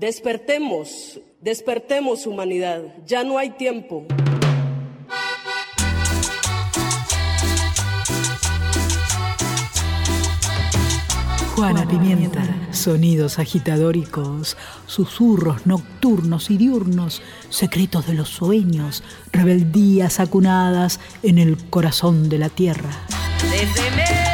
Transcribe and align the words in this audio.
Despertemos, 0.00 1.20
despertemos 1.42 2.26
humanidad, 2.26 2.80
ya 3.04 3.22
no 3.22 3.36
hay 3.36 3.50
tiempo. 3.50 4.06
Juana 11.54 11.86
Pimienta, 11.86 12.42
sonidos 12.70 13.38
agitadóricos, 13.38 14.56
susurros 14.86 15.66
nocturnos 15.66 16.50
y 16.50 16.56
diurnos, 16.56 17.20
secretos 17.50 18.06
de 18.06 18.14
los 18.14 18.30
sueños, 18.30 19.04
rebeldías 19.32 20.18
acunadas 20.18 20.98
en 21.22 21.36
el 21.36 21.58
corazón 21.68 22.30
de 22.30 22.38
la 22.38 22.48
tierra. 22.48 22.88
Entre 23.52 24.29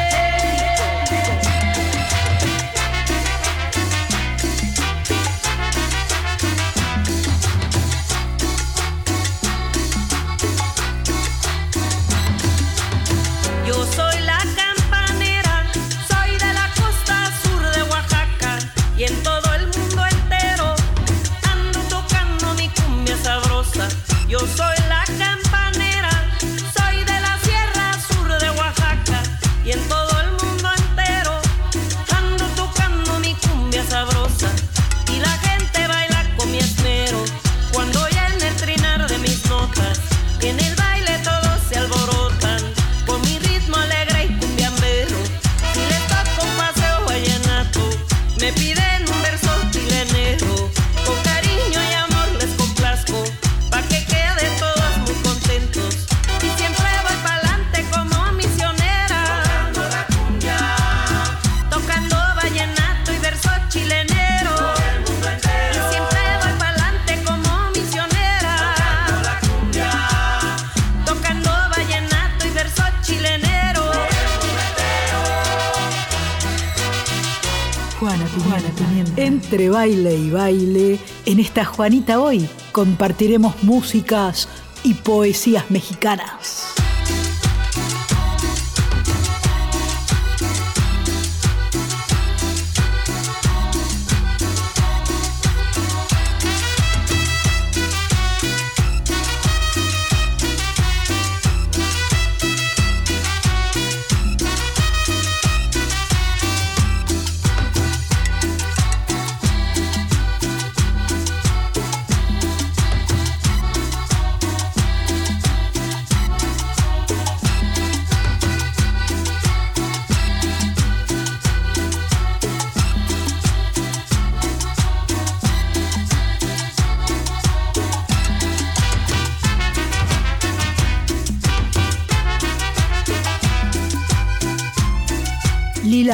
baile 79.87 80.15
y 80.15 80.29
baile, 80.29 80.99
en 81.25 81.39
esta 81.39 81.63
Juanita 81.63 82.19
hoy 82.19 82.45
compartiremos 82.73 83.63
músicas 83.63 84.49
y 84.83 84.95
poesías 84.95 85.71
mexicanas. 85.71 86.76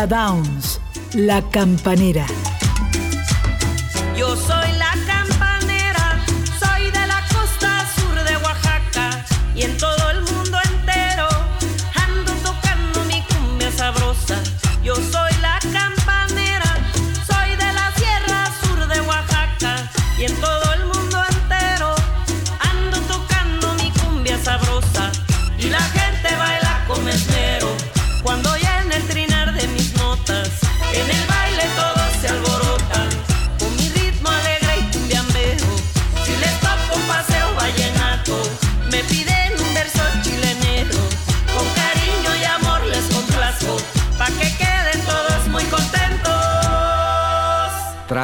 Downs, 0.07 0.79
La 1.13 1.41
Campanera. 1.49 2.42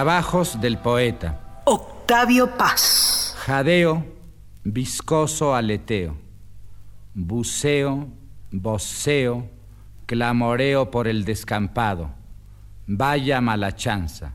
Trabajos 0.10 0.60
del 0.60 0.80
poeta. 0.80 1.62
Octavio 1.66 2.58
Paz. 2.58 3.36
Jadeo, 3.46 4.04
viscoso 4.64 5.54
aleteo, 5.54 6.18
buceo, 7.14 8.08
voceo, 8.50 9.48
clamoreo 10.08 10.90
por 10.90 11.08
el 11.08 11.26
descampado. 11.26 12.10
Vaya 12.88 13.40
mala 13.40 13.76
chanza, 13.76 14.34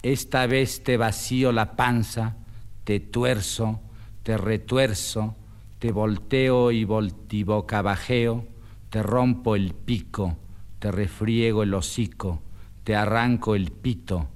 esta 0.00 0.46
vez 0.46 0.82
te 0.84 0.96
vacío 0.96 1.52
la 1.52 1.76
panza, 1.76 2.36
te 2.84 2.98
tuerzo, 2.98 3.78
te 4.22 4.38
retuerzo, 4.38 5.36
te 5.80 5.92
volteo 5.92 6.70
y 6.70 6.84
voltibocabajeo, 6.86 8.46
te 8.88 9.02
rompo 9.02 9.54
el 9.54 9.74
pico, 9.74 10.38
te 10.78 10.90
refriego 10.90 11.62
el 11.62 11.74
hocico, 11.74 12.40
te 12.84 12.96
arranco 12.96 13.54
el 13.54 13.70
pito, 13.70 14.26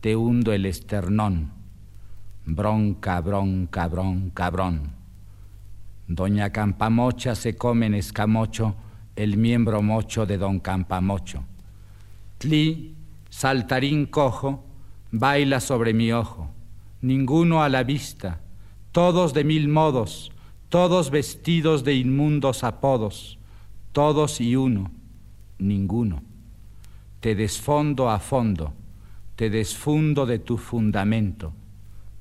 te 0.00 0.16
hundo 0.16 0.52
el 0.52 0.66
esternón. 0.66 1.50
Bronca, 2.44 3.20
bronca, 3.20 3.88
bronca, 3.88 4.34
cabrón. 4.34 4.92
Doña 6.06 6.50
Campamocha 6.50 7.34
se 7.34 7.56
come 7.56 7.86
en 7.86 7.94
escamocho 7.94 8.74
el 9.16 9.36
miembro 9.36 9.82
mocho 9.82 10.24
de 10.24 10.38
don 10.38 10.60
Campamocho. 10.60 11.44
Tli, 12.38 12.94
saltarín 13.28 14.06
cojo, 14.06 14.64
baila 15.10 15.60
sobre 15.60 15.92
mi 15.92 16.12
ojo, 16.12 16.50
ninguno 17.02 17.62
a 17.62 17.68
la 17.68 17.82
vista, 17.82 18.40
todos 18.92 19.34
de 19.34 19.44
mil 19.44 19.68
modos, 19.68 20.32
todos 20.68 21.10
vestidos 21.10 21.82
de 21.84 21.94
inmundos 21.94 22.62
apodos, 22.62 23.38
todos 23.92 24.40
y 24.40 24.54
uno, 24.54 24.90
ninguno. 25.58 26.22
Te 27.20 27.34
desfondo 27.34 28.08
a 28.08 28.20
fondo, 28.20 28.72
te 29.38 29.50
desfundo 29.50 30.26
de 30.26 30.40
tu 30.40 30.58
fundamento, 30.58 31.52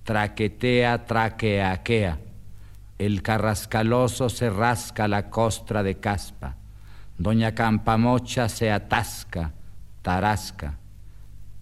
traquetea, 0.03 1.03
traqueaquea, 1.07 2.19
el 2.99 3.23
carrascaloso 3.23 4.29
se 4.29 4.51
rasca 4.51 5.07
la 5.07 5.31
costra 5.31 5.81
de 5.81 5.95
caspa 5.95 6.57
Doña 7.17 7.55
Campamocha 7.55 8.47
se 8.49 8.71
atasca, 8.71 9.53
tarasca. 10.03 10.77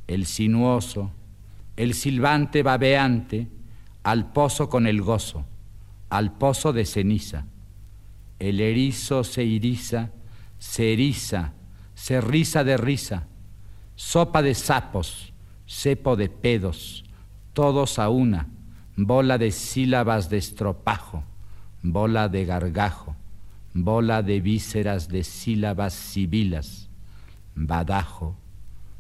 El 0.07 0.25
sinuoso, 0.25 1.12
el 1.78 1.94
silbante 1.94 2.62
babeante, 2.62 3.48
al 4.04 4.34
pozo 4.34 4.68
con 4.68 4.88
el 4.88 5.02
gozo, 5.02 5.46
al 6.10 6.34
pozo 6.34 6.74
de 6.74 6.86
ceniza. 6.86 7.46
El 8.40 8.60
erizo 8.60 9.24
se 9.24 9.46
iriza, 9.46 10.10
se 10.60 10.92
eriza, 10.92 11.54
se 11.94 12.19
risa 12.19 12.66
de 12.66 12.75
risa, 12.75 13.28
sopa 13.96 14.42
de 14.42 14.54
sapos, 14.54 15.31
cepo 15.68 16.16
de 16.16 16.30
pedos, 16.30 17.04
todos 17.54 18.00
a 18.00 18.10
una, 18.10 18.48
bola 18.96 19.38
de 19.38 19.52
sílabas 19.52 20.30
de 20.30 20.38
estropajo, 20.38 21.24
bola 21.82 22.30
de 22.30 22.46
gargajo, 22.46 23.16
bola 23.74 24.22
de 24.22 24.42
vísceras 24.42 25.08
de 25.08 25.24
sílabas 25.24 25.94
sibilas, 25.94 26.90
badajo, 27.56 28.36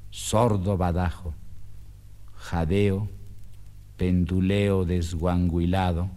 sordo 0.09 0.77
badajo, 0.77 1.33
jadeo, 2.35 3.09
penduleo 3.97 4.85
desguanguilado, 4.85 6.09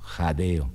jadeo. 0.00 0.70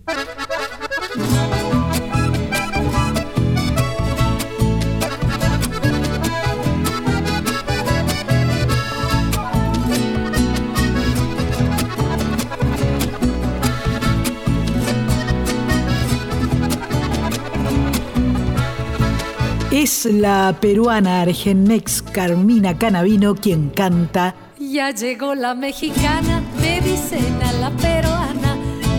La 20.05 20.57
peruana 20.59 21.21
Argenex 21.21 22.01
Carmina 22.01 22.75
Canavino 22.75 23.35
quien 23.35 23.69
canta. 23.69 24.33
Ya 24.57 24.89
llegó 24.89 25.35
la 25.35 25.53
mexicana, 25.53 26.41
me 26.59 26.81
dicen 26.81 27.39
a 27.43 27.51
la 27.53 27.69
peruana. 27.69 28.55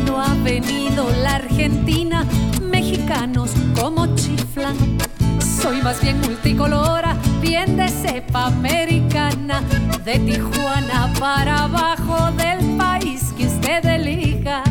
No 0.06 0.20
ha 0.20 0.32
venido 0.44 1.10
la 1.22 1.37
argentina, 1.37 2.25
mexicanos 2.60 3.50
como 3.78 4.14
chiflan. 4.14 4.76
Soy 5.40 5.82
más 5.82 6.00
bien 6.00 6.20
multicolora, 6.20 7.16
bien 7.40 7.76
de 7.76 7.88
cepa 7.88 8.46
americana, 8.46 9.62
de 10.05 10.19
Tijuana 10.20 11.12
para 11.19 11.64
abajo 11.64 12.31
del 12.32 12.76
país 12.76 13.32
que 13.37 13.46
usted 13.46 13.84
elija. 13.87 14.62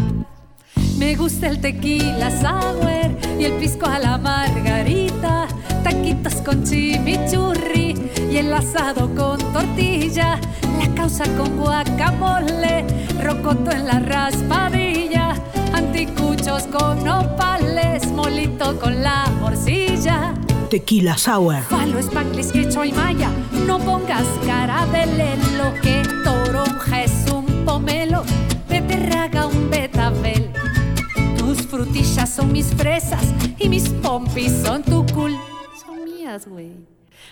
Me 0.98 1.16
gusta 1.16 1.48
el 1.48 1.60
tequila 1.60 2.32
sour 2.32 3.18
y 3.40 3.46
el 3.46 3.54
pisco 3.54 3.88
a 3.88 3.98
la 3.98 4.18
margarita, 4.18 5.48
con 6.44 6.64
chimichurri 6.64 7.96
y 8.30 8.38
el 8.38 8.54
asado 8.54 9.14
con 9.16 9.40
tortilla, 9.54 10.40
la 10.80 10.94
causa 10.94 11.24
con 11.38 11.58
guacamole, 11.58 12.86
rocoto 13.22 13.72
en 13.72 13.88
la 13.88 14.00
raspadilla, 14.00 15.36
anticuchos 15.74 16.64
con 16.64 17.04
nopales, 17.04 18.08
molito 18.12 18.78
con 18.80 19.02
la 19.02 19.26
morcilla. 19.40 20.34
Tequila 20.70 21.18
sour. 21.18 21.62
Falo, 21.70 22.00
spanglish, 22.00 22.52
quechua 22.52 22.86
y 22.86 22.92
maya, 22.92 23.30
no 23.66 23.80
pongas 23.80 24.26
cara 24.46 24.86
de 24.88 25.06
lelo, 25.06 25.74
que 25.82 26.04
toronja 26.24 27.04
es 27.04 27.32
un 27.32 27.46
pomelo, 27.66 28.24
beterraga 28.68 29.48
un 29.48 29.70
betabel. 29.70 30.52
Tus 31.38 31.62
frutillas 31.68 32.30
son 32.30 32.52
mis 32.52 32.68
fresas 32.68 33.24
y 33.58 33.70
mis 33.70 33.90
pompis 33.90 34.52
son 34.64 34.84
tu 34.84 35.06
cool. 35.14 35.51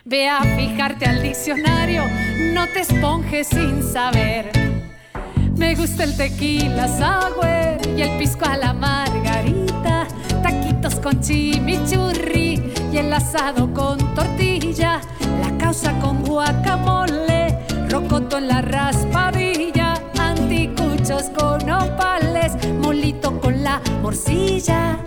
Ve 0.04 0.28
a 0.28 0.42
fijarte 0.44 1.06
al 1.06 1.22
diccionario, 1.24 2.04
no 2.54 2.68
te 2.68 2.82
esponjes 2.82 3.48
sin 3.48 3.82
saber. 3.82 4.52
Me 5.56 5.74
gusta 5.74 6.04
el 6.04 6.18
tequila 6.18 6.86
sour 6.88 7.98
y 7.98 8.02
el 8.02 8.18
pisco 8.18 8.44
a 8.46 8.58
la 8.58 8.74
margarita, 8.74 10.06
taquitos 10.44 10.96
con 10.96 11.22
chimichurri 11.22 12.74
y 12.92 12.98
el 12.98 13.14
asado 13.14 13.74
con 13.74 14.00
tortilla, 14.16 15.00
la 15.42 15.58
causa 15.58 15.98
con 16.02 16.22
guacamole, 16.26 17.58
rocoto 17.88 18.38
en 18.38 18.50
la 18.50 18.62
raspadilla, 18.62 19.94
anticuchos 20.20 21.30
con 21.38 21.70
opales, 21.70 22.52
molito 22.82 23.40
con 23.40 23.64
la 23.64 23.80
morcilla. 24.02 25.00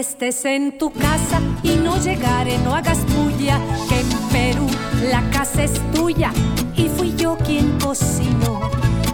Si 0.00 0.06
la 0.06 0.16
fiesta 0.16 0.26
es 0.28 0.44
en 0.46 0.78
tu 0.78 0.90
casa 0.90 1.42
y 1.62 1.74
no 1.74 2.02
llegaré, 2.02 2.56
no 2.64 2.74
hagas 2.74 3.04
bulla, 3.14 3.60
que 3.86 4.00
en 4.00 4.08
Perú 4.32 4.66
la 5.10 5.20
casa 5.30 5.64
es 5.64 5.78
tuya 5.92 6.32
y 6.74 6.88
fui 6.88 7.14
yo 7.16 7.36
quien 7.36 7.78
cocinó. 7.78 8.60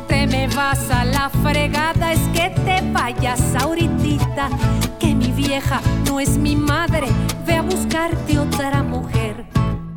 Te 0.07 0.29
me 0.29 0.47
vas 0.47 0.89
a 0.91 1.05
la 1.05 1.29
fregada, 1.43 2.13
es 2.13 2.21
que 2.33 2.51
te 2.65 2.89
vayas 2.93 3.41
ahorita, 3.57 4.49
que 5.01 5.13
mi 5.13 5.33
vieja 5.33 5.81
no 6.07 6.21
es 6.21 6.39
mi 6.39 6.55
madre, 6.55 7.09
ve 7.45 7.55
a 7.55 7.63
buscarte 7.63 8.39
otra 8.39 8.85
mujer. 8.85 9.45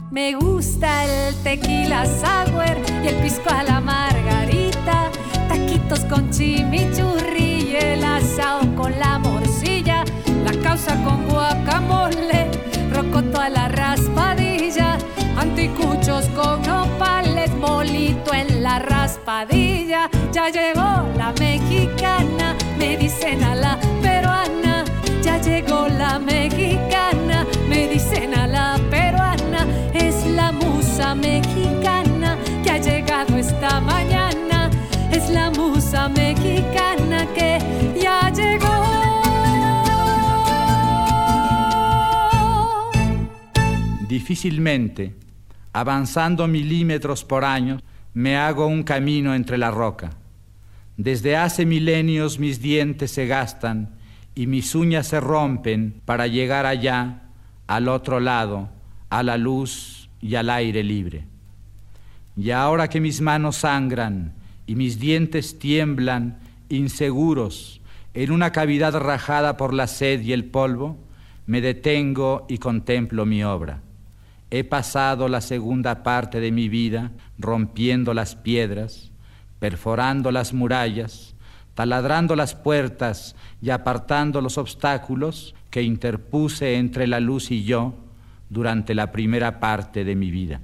Me 0.09 0.33
gusta 0.33 1.05
el 1.05 1.35
tequila 1.43 2.07
sour 2.07 2.77
y 3.03 3.07
el 3.09 3.15
pisco 3.17 3.51
a 3.51 3.61
la 3.61 3.79
margarita, 3.79 5.11
taquitos 5.49 5.99
con 6.05 6.31
chimichurri 6.31 7.69
y 7.69 7.75
el 7.75 8.03
asado 8.03 8.75
con 8.75 8.97
la 8.97 9.19
causa 10.69 10.95
con 11.03 11.27
guacamole, 11.27 12.47
rocoto 12.93 13.41
a 13.41 13.49
la 13.49 13.69
raspadilla, 13.69 14.99
anticuchos 15.35 16.25
con 16.35 16.61
nopales, 16.61 17.49
molito 17.55 18.31
en 18.35 18.61
la 18.61 18.77
raspadilla. 18.77 20.11
Ya 20.31 20.49
llegó 20.49 20.91
la 21.17 21.33
mexicana, 21.39 22.55
me 22.77 22.97
dicen 22.97 23.43
a 23.43 23.55
la 23.55 23.79
peruana, 24.03 24.83
ya 25.23 25.41
llegó 25.41 25.87
la 25.87 26.19
mexicana, 26.19 27.47
me 27.67 27.87
dicen 27.87 28.35
a 28.35 28.45
la 28.45 28.79
peruana, 28.91 29.65
es 29.95 30.23
la 30.27 30.51
musa 30.51 31.15
mexicana 31.15 32.37
que 32.63 32.69
ha 32.69 32.77
llegado 32.77 33.35
esta 33.37 33.81
mañana, 33.81 34.69
es 35.11 35.31
la 35.31 35.49
musa 35.49 36.09
mexicana 36.09 37.25
que 37.33 37.57
Difícilmente, 44.19 45.15
avanzando 45.71 46.45
milímetros 46.45 47.23
por 47.23 47.45
año, 47.45 47.79
me 48.13 48.35
hago 48.35 48.67
un 48.67 48.83
camino 48.83 49.33
entre 49.33 49.57
la 49.57 49.71
roca. 49.71 50.09
Desde 50.97 51.37
hace 51.37 51.65
milenios 51.65 52.37
mis 52.37 52.61
dientes 52.61 53.11
se 53.11 53.27
gastan 53.27 53.95
y 54.35 54.45
mis 54.45 54.75
uñas 54.75 55.07
se 55.07 55.21
rompen 55.21 56.01
para 56.03 56.27
llegar 56.27 56.65
allá, 56.65 57.29
al 57.65 57.87
otro 57.87 58.19
lado, 58.19 58.67
a 59.09 59.23
la 59.23 59.37
luz 59.37 60.09
y 60.19 60.35
al 60.35 60.49
aire 60.49 60.83
libre. 60.83 61.23
Y 62.35 62.51
ahora 62.51 62.89
que 62.89 62.99
mis 62.99 63.21
manos 63.21 63.55
sangran 63.55 64.33
y 64.67 64.75
mis 64.75 64.99
dientes 64.99 65.57
tiemblan 65.59 66.39
inseguros 66.67 67.79
en 68.13 68.31
una 68.31 68.51
cavidad 68.51 68.99
rajada 68.99 69.55
por 69.55 69.73
la 69.73 69.87
sed 69.87 70.19
y 70.19 70.33
el 70.33 70.43
polvo, 70.43 70.97
me 71.45 71.61
detengo 71.61 72.45
y 72.49 72.57
contemplo 72.57 73.25
mi 73.25 73.45
obra. 73.45 73.83
He 74.51 74.63
pasado 74.63 75.27
la 75.27 75.41
segunda 75.41 76.01
parte 76.01 76.39
de 76.39 76.51
mi 76.51 76.69
vida 76.69 77.11
rompiendo 77.37 78.15
las 78.15 78.35
piedras, 78.35 79.11
perforando 79.59 80.31
las 80.31 80.53
murallas, 80.53 81.35
taladrando 81.75 82.35
las 82.35 82.55
puertas 82.55 83.35
y 83.61 83.69
apartando 83.69 84.41
los 84.41 84.57
obstáculos 84.57 85.53
que 85.69 85.83
interpuse 85.83 86.77
entre 86.77 87.05
la 87.05 87.19
luz 87.19 87.51
y 87.51 87.63
yo 87.63 87.93
durante 88.49 88.95
la 88.95 89.11
primera 89.11 89.59
parte 89.59 90.03
de 90.03 90.15
mi 90.15 90.31
vida. 90.31 90.61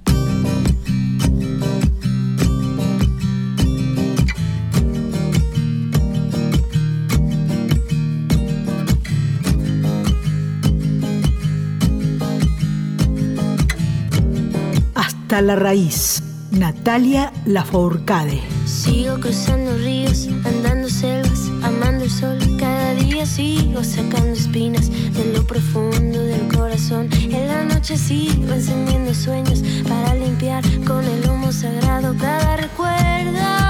Hasta 15.26 15.42
la 15.42 15.56
raíz. 15.56 16.22
Natalia 16.52 17.32
Lafourcade. 17.46 18.40
Sigo 18.64 19.18
cruzando 19.18 19.76
ríos, 19.78 20.28
andando 20.44 20.88
selvas, 20.88 21.50
amando 21.64 22.04
el 22.04 22.10
sol. 22.12 22.38
Cada 22.60 22.94
día 22.94 23.26
sigo 23.26 23.82
sacando 23.82 24.34
espinas 24.34 24.88
de 24.88 25.32
lo 25.34 25.44
profundo 25.44 26.20
del 26.20 26.46
corazón. 26.56 27.08
En 27.12 27.48
la 27.48 27.64
noche 27.64 27.96
sigo 27.96 28.52
encendiendo 28.52 29.12
sueños 29.12 29.64
para 29.88 30.14
limpiar 30.14 30.62
con 30.86 31.04
el 31.04 31.28
humo 31.28 31.50
sagrado 31.50 32.14
cada 32.20 32.58
recuerdo. 32.58 33.66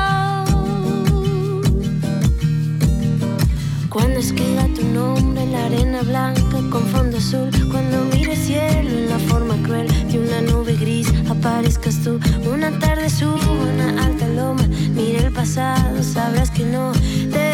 Cuando 3.88 4.18
escriba 4.20 4.68
tu 4.75 4.84
nombre 4.92 5.42
en 5.42 5.52
la 5.52 5.64
arena 5.64 6.02
blanca 6.02 6.46
con 6.70 6.82
fondo 6.88 7.16
azul. 7.16 7.48
Cuando 7.70 8.04
mire 8.12 8.32
el 8.32 8.38
cielo 8.38 8.90
en 8.90 9.08
la 9.08 9.18
forma 9.18 9.54
cruel 9.62 9.88
de 10.10 10.18
una 10.18 10.40
nube 10.42 10.76
gris, 10.76 10.95
aparezcas 11.30 12.02
tú. 12.02 12.18
Una 12.52 12.71
tarde 12.78 13.09
subo 13.11 13.52
una 13.52 14.04
alta 14.04 14.26
loma. 14.28 14.62
Mire 14.95 15.26
el 15.26 15.33
pasado, 15.33 16.02
sabrás 16.02 16.50
que 16.50 16.64
no 16.64 16.92
te 17.33 17.45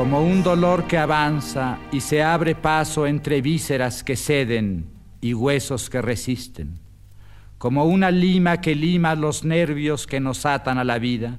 como 0.00 0.22
un 0.22 0.42
dolor 0.42 0.86
que 0.86 0.96
avanza 0.96 1.78
y 1.92 2.00
se 2.00 2.22
abre 2.22 2.54
paso 2.54 3.06
entre 3.06 3.42
vísceras 3.42 4.02
que 4.02 4.16
ceden 4.16 4.86
y 5.20 5.34
huesos 5.34 5.90
que 5.90 6.00
resisten, 6.00 6.78
como 7.58 7.84
una 7.84 8.10
lima 8.10 8.62
que 8.62 8.74
lima 8.74 9.14
los 9.14 9.44
nervios 9.44 10.06
que 10.06 10.18
nos 10.18 10.46
atan 10.46 10.78
a 10.78 10.84
la 10.84 10.98
vida, 10.98 11.38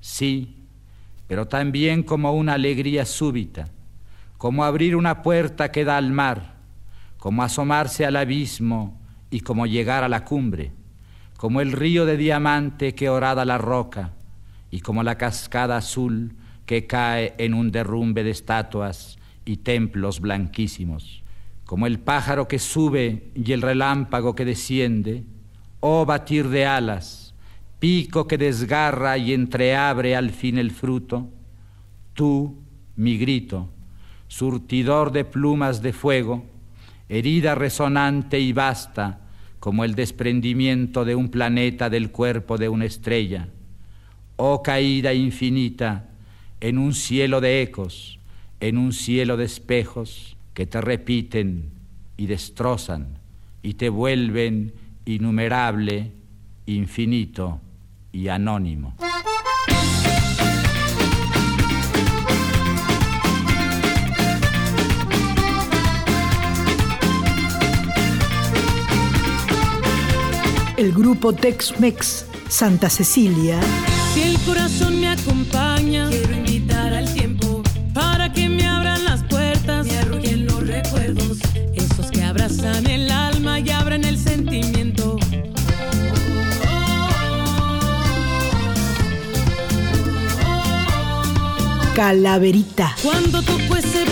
sí, 0.00 0.66
pero 1.26 1.48
también 1.48 2.02
como 2.02 2.34
una 2.34 2.52
alegría 2.52 3.06
súbita, 3.06 3.70
como 4.36 4.64
abrir 4.64 4.94
una 4.94 5.22
puerta 5.22 5.72
que 5.72 5.86
da 5.86 5.96
al 5.96 6.10
mar, 6.10 6.56
como 7.16 7.42
asomarse 7.42 8.04
al 8.04 8.16
abismo 8.16 9.00
y 9.30 9.40
como 9.40 9.64
llegar 9.64 10.04
a 10.04 10.10
la 10.10 10.26
cumbre, 10.26 10.72
como 11.38 11.62
el 11.62 11.72
río 11.72 12.04
de 12.04 12.18
diamante 12.18 12.94
que 12.94 13.08
horada 13.08 13.46
la 13.46 13.56
roca 13.56 14.12
y 14.70 14.80
como 14.80 15.02
la 15.02 15.16
cascada 15.16 15.78
azul 15.78 16.34
que 16.68 16.86
cae 16.86 17.32
en 17.38 17.54
un 17.54 17.72
derrumbe 17.72 18.22
de 18.22 18.30
estatuas 18.30 19.16
y 19.46 19.56
templos 19.56 20.20
blanquísimos, 20.20 21.22
como 21.64 21.86
el 21.86 21.98
pájaro 21.98 22.46
que 22.46 22.58
sube 22.58 23.30
y 23.34 23.52
el 23.52 23.62
relámpago 23.62 24.34
que 24.34 24.44
desciende, 24.44 25.24
oh 25.80 26.04
batir 26.04 26.50
de 26.50 26.66
alas, 26.66 27.34
pico 27.78 28.28
que 28.28 28.36
desgarra 28.36 29.16
y 29.16 29.32
entreabre 29.32 30.14
al 30.14 30.28
fin 30.28 30.58
el 30.58 30.70
fruto, 30.70 31.30
tú, 32.12 32.58
mi 32.96 33.16
grito, 33.16 33.70
surtidor 34.26 35.10
de 35.10 35.24
plumas 35.24 35.80
de 35.80 35.94
fuego, 35.94 36.44
herida 37.08 37.54
resonante 37.54 38.40
y 38.40 38.52
vasta 38.52 39.20
como 39.58 39.84
el 39.84 39.94
desprendimiento 39.94 41.06
de 41.06 41.14
un 41.14 41.30
planeta 41.30 41.88
del 41.88 42.10
cuerpo 42.10 42.58
de 42.58 42.68
una 42.68 42.84
estrella, 42.84 43.48
oh 44.36 44.62
caída 44.62 45.14
infinita 45.14 46.07
en 46.60 46.78
un 46.78 46.94
cielo 46.94 47.40
de 47.40 47.62
ecos, 47.62 48.18
en 48.60 48.78
un 48.78 48.92
cielo 48.92 49.36
de 49.36 49.44
espejos 49.44 50.36
que 50.54 50.66
te 50.66 50.80
repiten 50.80 51.70
y 52.16 52.26
destrozan 52.26 53.18
y 53.62 53.74
te 53.74 53.88
vuelven 53.88 54.72
innumerable, 55.04 56.12
infinito 56.66 57.60
y 58.12 58.28
anónimo. 58.28 58.94
El 70.76 70.92
grupo 70.92 71.32
Tex-Mex 71.32 72.26
Santa 72.48 72.88
Cecilia 72.88 73.60
Si 74.14 74.22
el 74.22 74.38
corazón 74.40 75.00
me 75.00 75.08
acompaña, 75.08 76.08
quiero 76.08 76.32
invitar 76.34 76.92
al 76.94 77.12
tiempo 77.12 77.62
para 77.92 78.32
que 78.32 78.48
me 78.48 78.66
abran 78.66 79.04
las 79.04 79.22
puertas, 79.24 79.86
me 79.86 79.98
arrullen 79.98 80.46
los 80.46 80.66
recuerdos, 80.66 81.38
esos 81.74 82.10
que 82.10 82.22
abrazan 82.22 82.86
el 82.86 83.10
alma 83.10 83.60
y 83.60 83.70
abren 83.70 84.04
el 84.04 84.18
sentimiento. 84.18 85.16
Calaverita. 91.94 92.94
Cuando 93.02 93.42
toco 93.42 93.74
ese 93.76 94.04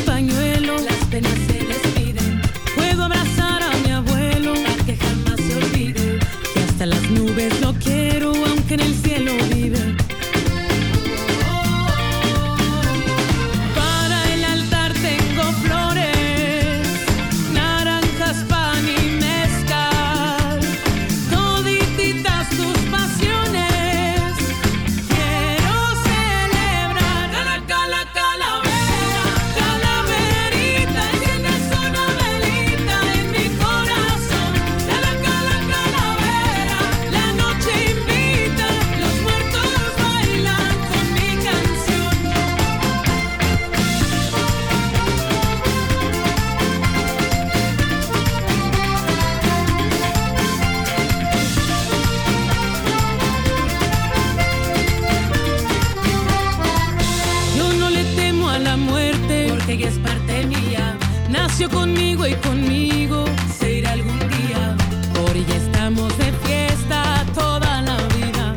y 61.68 62.34
conmigo 62.36 63.24
se 63.58 63.78
irá 63.78 63.92
algún 63.92 64.18
día. 64.18 64.76
Por 65.14 65.36
ella 65.36 65.56
estamos 65.56 66.16
de 66.16 66.32
fiesta 66.44 67.24
toda 67.34 67.82
la 67.82 67.96
vida. 68.16 68.54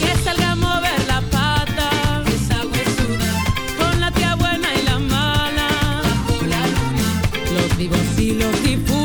Que 0.00 0.14
salga 0.24 0.52
a 0.52 0.54
mover 0.56 1.06
la 1.06 1.20
pata, 1.20 2.22
esa 2.34 2.64
huesuda, 2.66 3.44
con 3.78 4.00
la 4.00 4.10
tía 4.12 4.34
buena 4.36 4.68
y 4.74 4.82
la 4.84 4.98
mala, 4.98 5.68
bajo 6.02 6.46
la 6.46 6.66
luna. 6.74 7.08
Los 7.56 7.76
vivos 7.76 8.18
y 8.18 8.32
los 8.32 8.62
difuntos 8.62 8.99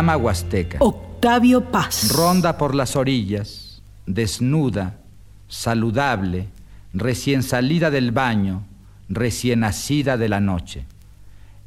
Dama 0.00 0.16
huasteca. 0.16 0.78
Octavio 0.80 1.70
Paz. 1.70 2.16
Ronda 2.16 2.56
por 2.56 2.74
las 2.74 2.96
orillas, 2.96 3.82
desnuda, 4.06 4.96
saludable, 5.46 6.48
recién 6.94 7.42
salida 7.42 7.90
del 7.90 8.10
baño, 8.10 8.64
recién 9.10 9.60
nacida 9.60 10.16
de 10.16 10.30
la 10.30 10.40
noche. 10.40 10.86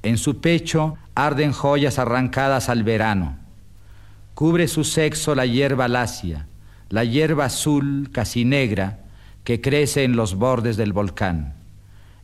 En 0.02 0.18
su 0.18 0.42
pecho 0.42 0.98
arden 1.14 1.52
joyas 1.52 2.00
arrancadas 2.00 2.70
al 2.70 2.82
verano. 2.82 3.38
Cubre 4.34 4.68
su 4.68 4.84
sexo 4.84 5.36
la 5.36 5.46
hierba 5.46 5.88
lacia, 5.88 6.48
la 6.90 7.04
hierba 7.04 7.46
azul 7.46 8.10
casi 8.12 8.46
negra 8.46 9.02
que 9.44 9.62
crece 9.62 10.06
en 10.06 10.16
los 10.16 10.34
bordes 10.34 10.76
del 10.76 10.92
volcán. 10.92 11.54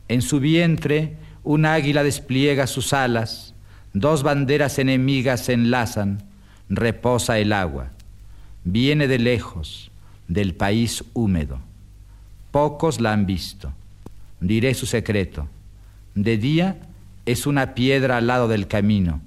En 0.08 0.22
su 0.22 0.40
vientre 0.40 1.18
un 1.44 1.66
águila 1.66 2.02
despliega 2.02 2.66
sus 2.66 2.92
alas, 2.94 3.54
dos 3.92 4.22
banderas 4.22 4.78
enemigas 4.78 5.44
se 5.44 5.52
enlazan, 5.52 6.22
reposa 6.68 7.38
el 7.38 7.52
agua. 7.52 7.90
Viene 8.64 9.08
de 9.08 9.18
lejos, 9.18 9.90
del 10.28 10.54
país 10.54 11.04
húmedo. 11.12 11.58
Pocos 12.50 13.00
la 13.00 13.12
han 13.12 13.26
visto. 13.26 13.72
Diré 14.40 14.74
su 14.74 14.86
secreto. 14.86 15.48
De 16.14 16.36
día 16.36 16.78
es 17.26 17.46
una 17.46 17.74
piedra 17.74 18.18
al 18.18 18.26
lado 18.26 18.48
del 18.48 18.66
camino. 18.66 19.20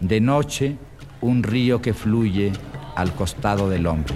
De 0.00 0.20
noche 0.20 0.76
un 1.20 1.42
río 1.42 1.80
que 1.80 1.94
fluye 1.94 2.52
al 2.96 3.14
costado 3.14 3.68
del 3.70 3.86
hombre. 3.86 4.14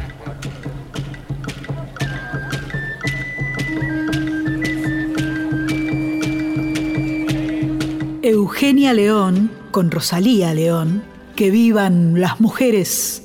Eugenia 8.38 8.94
León 8.94 9.50
con 9.72 9.90
Rosalía 9.90 10.54
León. 10.54 11.02
Que 11.34 11.50
vivan 11.50 12.20
las 12.20 12.40
mujeres. 12.40 13.24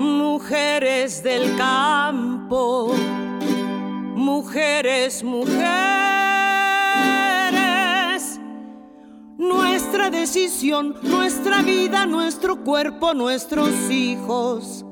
Mujeres 0.00 1.22
del 1.22 1.56
campo, 1.56 2.92
mujeres, 4.16 5.22
mujeres, 5.22 5.60
nuestra 9.38 10.10
decisión, 10.10 10.96
nuestra 11.02 11.62
vida, 11.62 12.04
nuestro 12.04 12.64
cuerpo, 12.64 13.14
nuestros 13.14 13.70
hijos. 13.88 14.84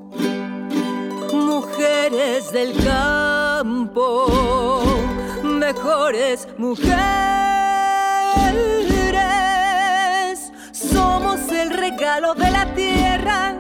Mujeres 1.33 2.53
del 2.53 2.73
campo, 2.85 4.92
mejores 5.75 6.49
mujeres, 6.59 6.93
somos 10.73 11.41
el 11.51 11.71
regalo 11.71 12.35
de 12.35 12.51
la 12.51 12.75
tierra 12.75 13.55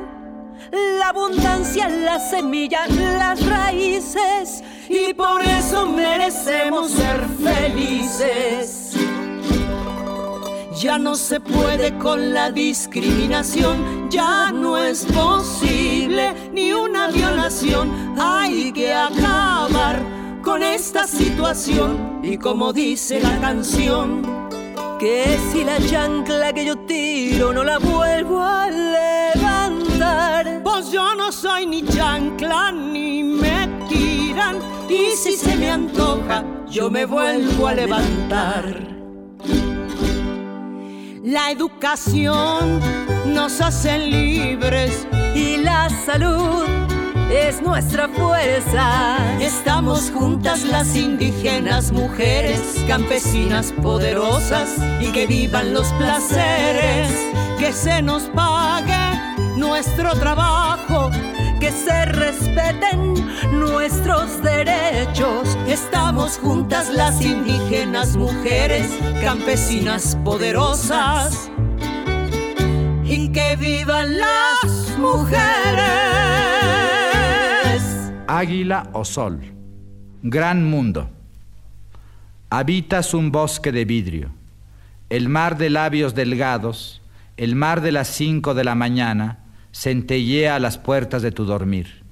la 0.72 1.08
abundancia, 1.08 1.88
la 1.88 2.18
semilla, 2.18 2.86
las 2.88 3.44
raíces 3.44 4.62
y 4.88 5.12
por 5.12 5.42
eso 5.42 5.86
merecemos 5.86 6.92
ser 6.92 7.26
felices. 7.42 8.92
Ya 10.80 10.98
no 10.98 11.14
se 11.14 11.38
puede 11.38 11.96
con 11.98 12.32
la 12.32 12.50
discriminación, 12.50 14.10
ya 14.10 14.50
no 14.50 14.78
es 14.78 15.04
posible 15.04 16.32
ni 16.52 16.72
una 16.72 17.08
violación. 17.08 18.14
Hay 18.18 18.72
que 18.72 18.92
acabar 18.92 20.11
con 20.42 20.62
esta 20.62 21.06
situación 21.06 22.20
y 22.22 22.36
como 22.36 22.72
dice 22.72 23.20
la 23.20 23.40
canción, 23.40 24.22
que 24.98 25.38
si 25.50 25.64
la 25.64 25.78
chancla 25.86 26.52
que 26.52 26.64
yo 26.64 26.76
tiro 26.78 27.52
no 27.52 27.64
la 27.64 27.78
vuelvo 27.78 28.40
a 28.40 28.68
levantar. 28.70 30.60
Pues 30.62 30.90
yo 30.90 31.14
no 31.14 31.32
soy 31.32 31.66
ni 31.66 31.84
chancla 31.84 32.72
ni 32.72 33.22
me 33.22 33.68
tiran. 33.88 34.58
Y 34.88 35.16
si 35.16 35.36
se 35.36 35.56
me 35.56 35.70
antoja, 35.70 36.44
yo 36.68 36.90
me 36.90 37.04
vuelvo 37.06 37.68
a 37.68 37.74
levantar. 37.74 38.64
La 41.24 41.50
educación 41.52 42.80
nos 43.26 43.60
hace 43.60 43.98
libres 43.98 45.06
y 45.34 45.58
la 45.58 45.88
salud 46.04 46.91
es 47.32 47.62
nuestra 47.62 48.08
fuerza. 48.08 49.16
Estamos 49.40 50.10
juntas 50.10 50.64
las 50.64 50.94
indígenas 50.94 51.90
mujeres, 51.90 52.60
campesinas 52.86 53.72
poderosas 53.82 54.76
y 55.00 55.10
que 55.12 55.26
vivan 55.26 55.72
los 55.72 55.88
placeres, 55.94 57.10
que 57.58 57.72
se 57.72 58.02
nos 58.02 58.24
pague 58.24 59.18
nuestro 59.56 60.14
trabajo, 60.14 61.10
que 61.58 61.72
se 61.72 62.04
respeten 62.04 63.14
nuestros 63.52 64.42
derechos. 64.42 65.56
Estamos 65.66 66.38
juntas 66.38 66.90
las 66.90 67.22
indígenas 67.22 68.14
mujeres, 68.14 68.88
campesinas 69.22 70.16
poderosas 70.22 71.50
y 73.04 73.30
que 73.32 73.56
vivan 73.56 74.18
las 74.18 74.98
mujeres. 74.98 76.41
Águila 78.34 78.88
o 78.94 79.04
sol. 79.04 79.42
Gran 80.22 80.64
mundo. 80.64 81.10
Habitas 82.48 83.12
un 83.12 83.30
bosque 83.30 83.72
de 83.72 83.84
vidrio. 83.84 84.30
El 85.10 85.28
mar 85.28 85.58
de 85.58 85.68
labios 85.68 86.14
delgados, 86.14 87.02
el 87.36 87.56
mar 87.56 87.82
de 87.82 87.92
las 87.92 88.08
cinco 88.08 88.54
de 88.54 88.64
la 88.64 88.74
mañana, 88.74 89.40
centellea 89.70 90.56
a 90.56 90.60
las 90.60 90.78
puertas 90.78 91.20
de 91.20 91.30
tu 91.30 91.44
dormir. 91.44 92.04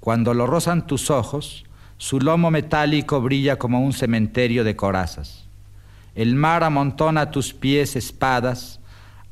Cuando 0.00 0.32
lo 0.32 0.46
rozan 0.46 0.86
tus 0.86 1.10
ojos, 1.10 1.66
su 1.98 2.18
lomo 2.18 2.50
metálico 2.50 3.20
brilla 3.20 3.58
como 3.58 3.84
un 3.84 3.92
cementerio 3.92 4.64
de 4.64 4.74
corazas. 4.74 5.44
El 6.14 6.34
mar 6.34 6.64
amontona 6.64 7.20
a 7.20 7.30
tus 7.30 7.52
pies 7.52 7.94
espadas, 7.94 8.80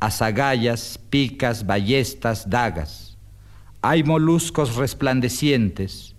azagallas, 0.00 1.00
picas, 1.08 1.64
ballestas, 1.64 2.50
dagas. 2.50 3.16
Hay 3.80 4.04
moluscos 4.04 4.76
resplandecientes, 4.76 6.09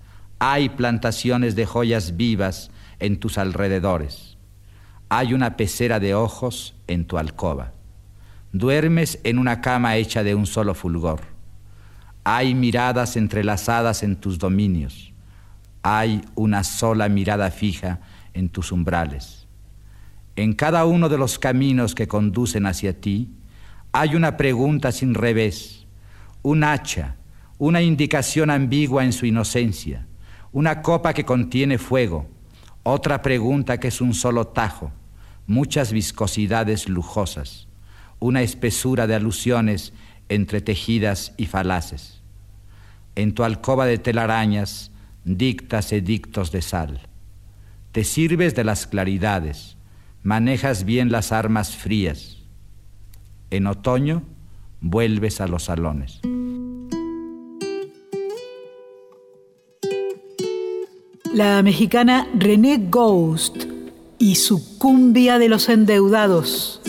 hay 0.44 0.70
plantaciones 0.70 1.56
de 1.56 1.68
joyas 1.68 2.18
vivas 2.18 2.72
en 2.98 3.20
tus 3.20 3.38
alrededores. 3.38 4.40
Hay 5.08 5.36
una 5.36 5.56
pecera 5.56 6.00
de 6.00 6.16
ojos 6.16 6.74
en 6.88 7.06
tu 7.06 7.20
alcoba. 7.20 7.74
Duermes 8.52 9.20
en 9.24 9.38
una 9.38 9.62
cama 9.62 9.98
hecha 9.98 10.24
de 10.24 10.34
un 10.34 10.48
solo 10.48 10.74
fulgor. 10.74 11.22
Hay 12.24 12.56
miradas 12.56 13.18
entrelazadas 13.18 14.02
en 14.02 14.16
tus 14.16 14.40
dominios. 14.40 15.14
Hay 15.84 16.24
una 16.34 16.64
sola 16.64 17.08
mirada 17.08 17.52
fija 17.52 18.00
en 18.34 18.50
tus 18.50 18.72
umbrales. 18.72 19.48
En 20.36 20.54
cada 20.54 20.86
uno 20.86 21.08
de 21.08 21.20
los 21.20 21.38
caminos 21.38 21.94
que 21.94 22.08
conducen 22.08 22.66
hacia 22.66 23.00
ti 23.00 23.30
hay 23.92 24.16
una 24.16 24.38
pregunta 24.38 24.92
sin 24.92 25.14
revés, 25.14 25.86
un 26.42 26.64
hacha, 26.64 27.18
una 27.60 27.84
indicación 27.84 28.50
ambigua 28.50 29.06
en 29.06 29.14
su 29.14 29.28
inocencia, 29.28 30.08
una 30.52 30.82
copa 30.82 31.14
que 31.14 31.26
contiene 31.26 31.78
fuego, 31.78 32.28
otra 32.84 33.22
pregunta 33.22 33.80
que 33.80 33.88
es 33.88 34.02
un 34.02 34.14
solo 34.14 34.48
tajo, 34.48 34.92
muchas 35.48 35.92
viscosidades 35.92 36.90
lujosas, 36.90 37.68
una 38.20 38.42
espesura 38.42 39.08
de 39.08 39.16
alusiones 39.16 39.94
entretejidas 40.30 41.34
y 41.38 41.46
falaces. 41.46 42.22
En 43.16 43.34
tu 43.34 43.44
alcoba 43.44 43.86
de 43.86 43.98
telarañas 43.98 44.92
dictas 45.24 45.92
edictos 45.92 46.52
de 46.52 46.62
sal. 46.62 47.02
Te 47.92 48.04
sirves 48.04 48.56
de 48.56 48.64
las 48.64 48.88
claridades, 48.88 49.78
manejas 50.24 50.86
bien 50.86 51.12
las 51.12 51.32
armas 51.32 51.76
frías. 51.76 52.38
En 53.50 53.68
otoño 53.68 54.24
vuelves 54.80 55.42
a 55.42 55.48
los 55.48 55.64
salones. 55.64 56.22
La 61.34 61.64
mexicana 61.64 62.28
René 62.34 62.78
Ghost 62.90 63.64
y 64.20 64.36
su 64.36 64.78
cumbia 64.78 65.40
de 65.40 65.48
los 65.48 65.70
endeudados. 65.70 66.82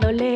sábado. 0.00 0.35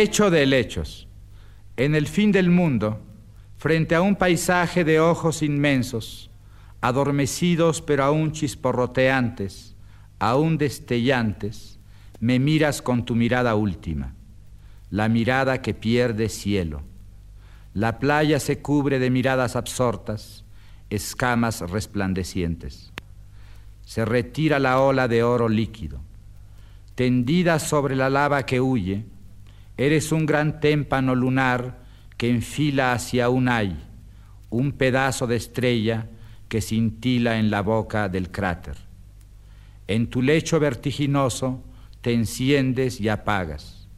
Lecho 0.00 0.30
de 0.30 0.46
lechos. 0.46 1.06
En 1.76 1.94
el 1.94 2.06
fin 2.06 2.32
del 2.32 2.48
mundo, 2.48 3.02
frente 3.58 3.94
a 3.94 4.00
un 4.00 4.16
paisaje 4.16 4.82
de 4.82 4.98
ojos 4.98 5.42
inmensos, 5.42 6.30
adormecidos 6.80 7.82
pero 7.82 8.04
aún 8.04 8.32
chisporroteantes, 8.32 9.76
aún 10.18 10.56
destellantes, 10.56 11.78
me 12.18 12.38
miras 12.38 12.80
con 12.80 13.04
tu 13.04 13.14
mirada 13.14 13.54
última. 13.56 14.14
la 14.88 15.10
mirada 15.10 15.60
que 15.60 15.74
pierde 15.74 16.30
cielo. 16.30 16.80
La 17.74 17.98
playa 17.98 18.40
se 18.40 18.62
cubre 18.62 18.98
de 19.00 19.10
miradas 19.10 19.54
absortas, 19.54 20.46
escamas 20.88 21.60
resplandecientes. 21.60 22.90
Se 23.84 24.06
retira 24.06 24.58
la 24.58 24.80
ola 24.80 25.08
de 25.08 25.22
oro 25.22 25.50
líquido. 25.50 26.00
Tendida 26.94 27.58
sobre 27.58 27.96
la 27.96 28.08
lava 28.08 28.46
que 28.46 28.62
huye, 28.62 29.04
eres 29.80 30.12
un 30.12 30.26
gran 30.26 30.60
témpano 30.60 31.14
lunar 31.14 31.78
que 32.18 32.28
enfila 32.28 32.92
hacia 32.92 33.30
un 33.30 33.48
ay, 33.48 33.82
un 34.50 34.72
pedazo 34.72 35.26
de 35.26 35.36
estrella 35.36 36.06
que 36.50 36.60
cintila 36.60 37.38
en 37.38 37.50
la 37.50 37.62
boca 37.62 38.10
del 38.10 38.30
cráter. 38.30 38.76
En 39.88 40.08
tu 40.08 40.20
lecho 40.20 40.60
vertiginoso 40.60 41.64
te 42.02 42.12
enciendes 42.12 43.00
y 43.00 43.08
apagas. 43.08 43.88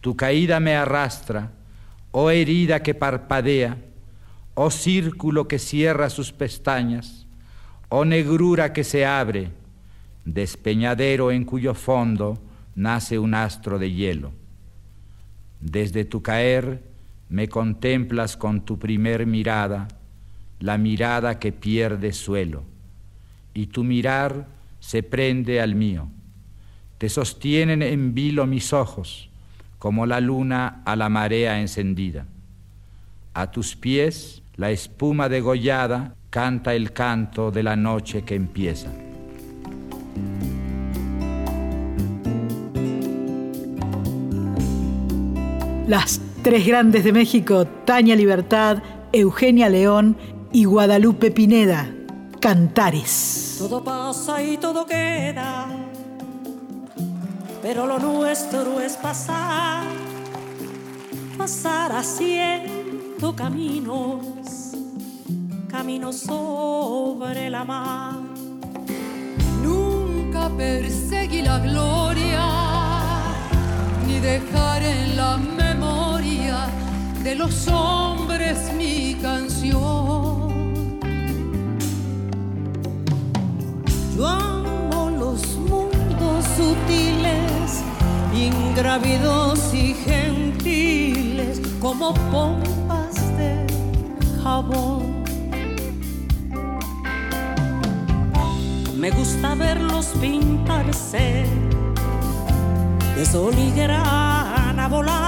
Tu 0.00 0.16
caída 0.16 0.60
me 0.60 0.74
arrastra, 0.76 1.52
oh 2.10 2.30
herida 2.30 2.82
que 2.82 2.94
parpadea, 2.94 3.76
oh 4.54 4.70
círculo 4.70 5.46
que 5.46 5.58
cierra 5.58 6.08
sus 6.08 6.32
pestañas, 6.32 7.26
oh 7.90 8.06
negrura 8.06 8.72
que 8.72 8.82
se 8.82 9.04
abre, 9.04 9.50
despeñadero 10.24 11.30
en 11.30 11.44
cuyo 11.44 11.74
fondo 11.74 12.42
nace 12.74 13.18
un 13.18 13.34
astro 13.34 13.78
de 13.78 13.92
hielo. 13.92 14.47
Desde 15.60 16.04
tu 16.04 16.22
caer 16.22 16.82
me 17.28 17.48
contemplas 17.48 18.36
con 18.36 18.64
tu 18.64 18.78
primer 18.78 19.26
mirada, 19.26 19.88
la 20.60 20.78
mirada 20.78 21.38
que 21.38 21.52
pierde 21.52 22.12
suelo, 22.12 22.64
y 23.54 23.66
tu 23.66 23.84
mirar 23.84 24.46
se 24.80 25.02
prende 25.02 25.60
al 25.60 25.74
mío. 25.74 26.08
Te 26.98 27.08
sostienen 27.08 27.82
en 27.82 28.14
vilo 28.14 28.46
mis 28.46 28.72
ojos, 28.72 29.28
como 29.78 30.06
la 30.06 30.20
luna 30.20 30.82
a 30.84 30.96
la 30.96 31.08
marea 31.08 31.60
encendida. 31.60 32.26
A 33.34 33.50
tus 33.50 33.76
pies 33.76 34.42
la 34.56 34.70
espuma 34.70 35.28
degollada 35.28 36.16
canta 36.30 36.74
el 36.74 36.92
canto 36.92 37.50
de 37.50 37.62
la 37.62 37.76
noche 37.76 38.22
que 38.22 38.34
empieza. 38.34 38.90
Las 45.88 46.20
tres 46.42 46.66
grandes 46.66 47.02
de 47.02 47.14
México, 47.14 47.66
Tania 47.86 48.14
Libertad, 48.14 48.82
Eugenia 49.10 49.70
León 49.70 50.18
y 50.52 50.64
Guadalupe 50.64 51.30
Pineda, 51.30 51.90
Cantares. 52.42 53.56
Todo 53.58 53.82
pasa 53.82 54.42
y 54.42 54.58
todo 54.58 54.84
queda, 54.84 55.66
pero 57.62 57.86
lo 57.86 57.98
nuestro 57.98 58.82
es 58.82 58.98
pasar, 58.98 59.84
pasar 61.38 61.92
haciendo 61.92 63.34
caminos, 63.34 64.26
caminos 65.70 66.16
sobre 66.16 67.48
la 67.48 67.64
mar. 67.64 68.18
Nunca 69.62 70.50
perseguí 70.54 71.40
la 71.40 71.58
gloria, 71.60 72.44
ni 74.06 74.20
dejar 74.20 74.82
en 74.82 75.16
la 75.16 75.38
memoria 75.38 75.67
de 77.24 77.34
los 77.34 77.68
hombres 77.68 78.72
mi 78.76 79.14
canción. 79.20 79.78
Yo 84.16 84.26
amo 84.26 85.10
los 85.10 85.56
mundos 85.56 86.44
sutiles, 86.56 87.82
ingrávidos 88.34 89.74
y 89.74 89.94
gentiles, 89.94 91.60
como 91.80 92.14
pompas 92.30 93.14
de 93.36 93.66
jabón. 94.42 95.24
Me 98.96 99.10
gusta 99.10 99.54
verlos 99.54 100.06
pintarse 100.20 101.46
de 103.16 103.26
sol 103.26 103.54
y 103.56 103.70
grana 103.72 104.88
volar. 104.88 105.27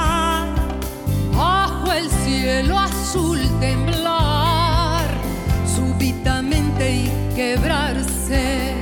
El 2.00 2.08
cielo 2.24 2.78
azul 2.78 3.38
temblar, 3.60 5.06
súbitamente 5.66 6.96
y 6.96 7.10
quebrarse. 7.36 8.74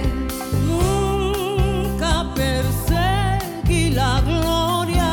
Nunca 0.69 2.33
perseguí 2.37 3.91
la 3.91 4.21
gloria. 4.21 5.11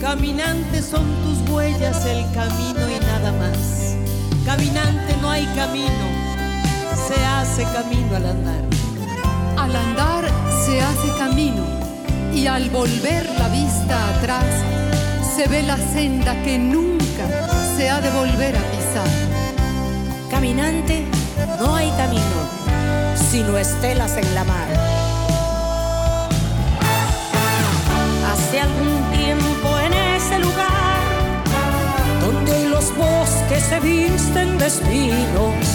Caminante 0.00 0.82
son 0.82 1.06
tus 1.22 1.48
huellas, 1.50 2.04
el 2.04 2.24
camino 2.32 2.90
y 2.90 2.98
nada 2.98 3.30
más. 3.30 3.94
Caminante 4.44 5.16
no 5.22 5.30
hay 5.30 5.46
camino, 5.54 6.06
se 7.06 7.24
hace 7.24 7.62
camino 7.62 8.16
al 8.16 8.26
andar. 8.26 8.64
Al 9.56 9.76
andar 9.76 10.24
se 10.64 10.80
hace 10.80 11.16
camino 11.16 11.75
y 12.36 12.46
al 12.46 12.68
volver 12.68 13.26
la 13.38 13.48
vista 13.48 14.10
atrás 14.10 14.44
se 15.34 15.48
ve 15.48 15.62
la 15.62 15.78
senda 15.78 16.34
que 16.42 16.58
nunca 16.58 17.26
se 17.76 17.88
ha 17.88 18.00
de 18.02 18.10
volver 18.10 18.54
a 18.54 18.60
pisar. 18.72 19.08
Caminante 20.30 21.06
no 21.58 21.74
hay 21.74 21.90
camino, 21.92 22.38
sino 23.30 23.56
estelas 23.56 24.18
en 24.18 24.34
la 24.34 24.44
mar. 24.44 24.68
Hace 28.30 28.60
algún 28.60 29.02
tiempo 29.16 29.78
en 29.78 29.94
ese 29.94 30.38
lugar, 30.38 30.98
donde 32.20 32.68
los 32.68 32.94
bosques 32.96 33.62
se 33.62 33.80
visten 33.80 34.58
de 34.58 34.66
espinos, 34.66 35.66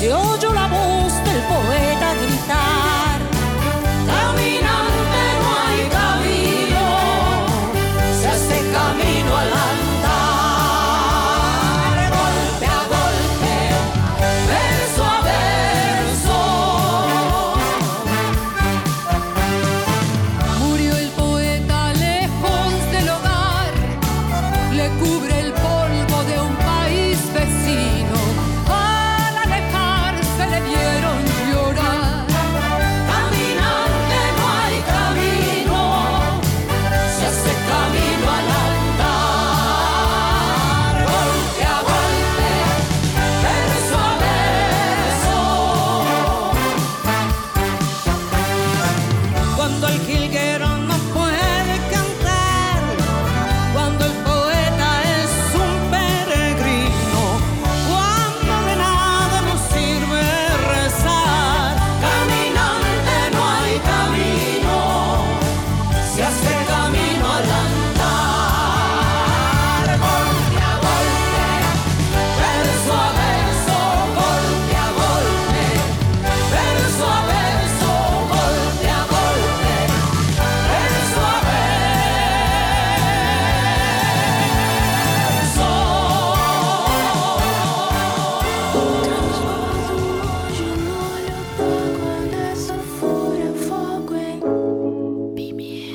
se 0.00 0.12
oyó 0.12 0.52
la 0.52 0.66
voz 0.66 1.12
del 1.24 1.40
poeta 1.42 2.14
gritar. 2.20 3.03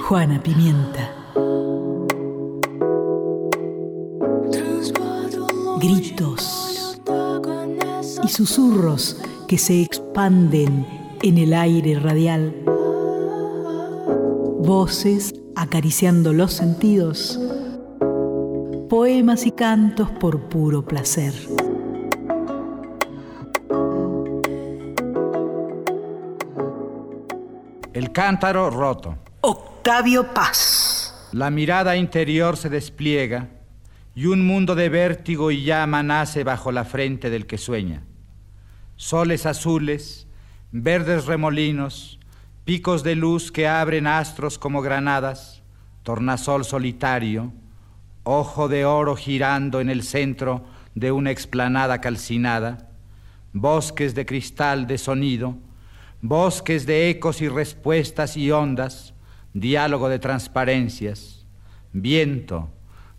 Juana 0.09 0.41
Pimienta. 0.41 1.13
Gritos 5.79 6.99
y 8.23 8.27
susurros 8.27 9.21
que 9.47 9.59
se 9.59 9.83
expanden 9.83 10.87
en 11.21 11.37
el 11.37 11.53
aire 11.53 11.99
radial. 11.99 12.55
Voces 14.61 15.35
acariciando 15.55 16.33
los 16.33 16.53
sentidos, 16.53 17.39
poemas 18.89 19.45
y 19.45 19.51
cantos 19.51 20.09
por 20.09 20.49
puro 20.49 20.83
placer. 20.83 21.35
El 27.93 28.11
cántaro 28.11 28.71
roto. 28.71 29.15
Octavio 29.79 30.33
Paz. 30.33 31.29
La 31.31 31.49
mirada 31.49 31.95
interior 31.95 32.57
se 32.57 32.69
despliega 32.69 33.47
y 34.13 34.25
un 34.25 34.45
mundo 34.45 34.75
de 34.75 34.89
vértigo 34.89 35.51
y 35.51 35.63
llama 35.63 36.03
nace 36.03 36.43
bajo 36.43 36.73
la 36.73 36.83
frente 36.83 37.29
del 37.29 37.47
que 37.47 37.57
sueña. 37.57 38.03
Soles 38.97 39.45
azules, 39.45 40.27
verdes 40.73 41.27
remolinos, 41.27 42.19
picos 42.65 43.03
de 43.03 43.15
luz 43.15 43.53
que 43.53 43.69
abren 43.69 44.05
astros 44.05 44.59
como 44.59 44.81
granadas, 44.81 45.63
tornasol 46.03 46.65
solitario, 46.65 47.53
ojo 48.23 48.67
de 48.67 48.83
oro 48.83 49.15
girando 49.15 49.79
en 49.79 49.89
el 49.89 50.03
centro 50.03 50.65
de 50.93 51.13
una 51.13 51.31
explanada 51.31 52.01
calcinada, 52.01 52.89
bosques 53.53 54.13
de 54.13 54.25
cristal 54.25 54.87
de 54.87 54.97
sonido, 54.97 55.57
bosques 56.21 56.85
de 56.85 57.09
ecos 57.09 57.41
y 57.41 57.47
respuestas 57.47 58.35
y 58.35 58.51
ondas, 58.51 59.13
diálogo 59.53 60.09
de 60.09 60.19
transparencias, 60.19 61.45
viento, 61.91 62.69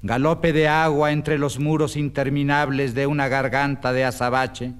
galope 0.03 0.53
de 0.53 0.69
agua 0.69 1.13
entre 1.13 1.39
los 1.39 1.59
muros 1.59 1.97
interminables 1.97 2.95
de 2.95 3.07
una 3.07 3.29
garganta 3.29 3.93
de 3.93 4.05
azabache, 4.05 4.73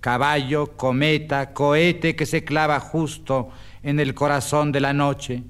caballo, 0.00 0.76
cometa, 0.76 1.52
cohete 1.52 2.16
que 2.16 2.26
se 2.26 2.44
clava 2.44 2.80
justo 2.80 3.50
en 3.82 4.00
el 4.00 4.14
corazón 4.14 4.72
de 4.72 4.80
la 4.80 4.92
noche, 4.92 5.44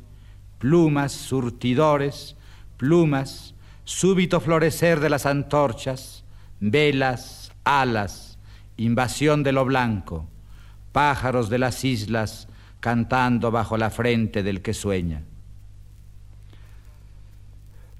plumas, 0.58 1.12
surtidores, 1.12 2.36
plumas, 2.76 3.54
súbito 3.84 4.40
florecer 4.40 5.00
de 5.00 5.10
las 5.10 5.26
antorchas, 5.26 6.24
velas, 6.60 7.52
alas, 7.64 8.38
invasión 8.76 9.42
de 9.42 9.52
lo 9.52 9.64
blanco, 9.64 10.28
pájaros 10.92 11.48
de 11.48 11.58
las 11.58 11.84
islas 11.84 12.48
cantando 12.80 13.50
bajo 13.50 13.76
la 13.76 13.90
frente 13.90 14.42
del 14.42 14.62
que 14.62 14.74
sueña. 14.74 15.22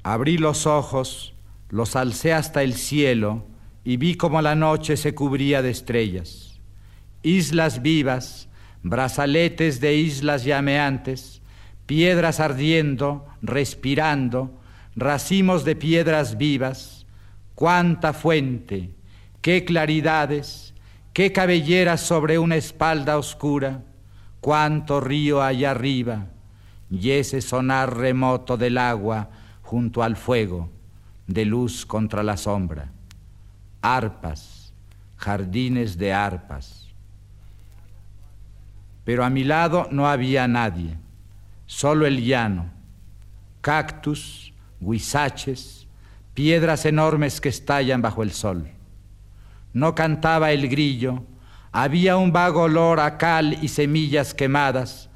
Abrí 0.03 0.39
los 0.39 0.67
ojos, 0.67 1.35
los 1.69 1.95
alcé 1.95 2.33
hasta 2.33 2.63
el 2.63 2.75
cielo 2.75 3.45
y 3.85 3.97
vi 3.99 4.15
como 4.17 4.41
la 4.43 4.55
noche 4.55 4.97
se 4.97 5.15
cubría 5.15 5.63
de 5.63 5.71
estrellas. 5.71 6.59
Islas 7.23 7.83
vivas, 7.83 8.49
brazaletes 8.83 9.81
de 9.81 9.97
islas 9.97 10.45
llameantes, 10.45 11.43
piedras 11.85 12.41
ardiendo, 12.41 13.27
respirando, 13.43 14.59
racimos 14.97 15.65
de 15.65 15.77
piedras 15.77 16.39
vivas, 16.39 17.07
cuánta 17.55 18.15
fuente, 18.15 18.91
qué 19.43 19.65
claridades, 19.65 20.75
qué 21.13 21.33
cabelleras 21.33 22.01
sobre 22.01 22.39
una 22.39 22.57
espalda 22.57 23.19
oscura, 23.19 23.83
cuánto 24.41 25.01
río 25.01 25.43
allá 25.43 25.73
arriba, 25.73 26.27
y 26.91 27.11
ese 27.11 27.41
sonar 27.41 27.97
remoto 27.97 28.57
del 28.57 28.79
agua 28.79 29.31
junto 29.63 30.03
al 30.03 30.17
fuego, 30.17 30.71
de 31.27 31.45
luz 31.45 31.87
contra 31.87 32.23
la 32.23 32.37
sombra. 32.37 32.91
Arpas, 33.83 34.73
jardines 35.17 35.97
de 35.97 36.13
arpas. 36.13 36.89
Pero 39.05 39.25
a 39.25 39.31
mi 39.31 39.45
lado 39.45 39.89
no 39.91 40.09
había 40.09 40.49
nadie, 40.49 40.97
solo 41.67 42.07
el 42.07 42.25
llano, 42.25 42.71
cactus, 43.61 44.53
huizaches, 44.81 45.87
piedras 46.35 46.85
enormes 46.85 47.41
que 47.41 47.49
estallan 47.49 48.03
bajo 48.03 48.23
el 48.23 48.33
sol. 48.33 48.69
No 49.73 49.95
cantaba 49.95 50.51
el 50.51 50.69
grillo, 50.69 51.23
había 51.73 52.17
un 52.17 52.33
vago 52.33 52.63
olor 52.63 53.01
a 53.01 53.17
cal 53.17 53.59
y 53.63 53.69
semillas 53.69 54.35
quemadas. 54.35 55.09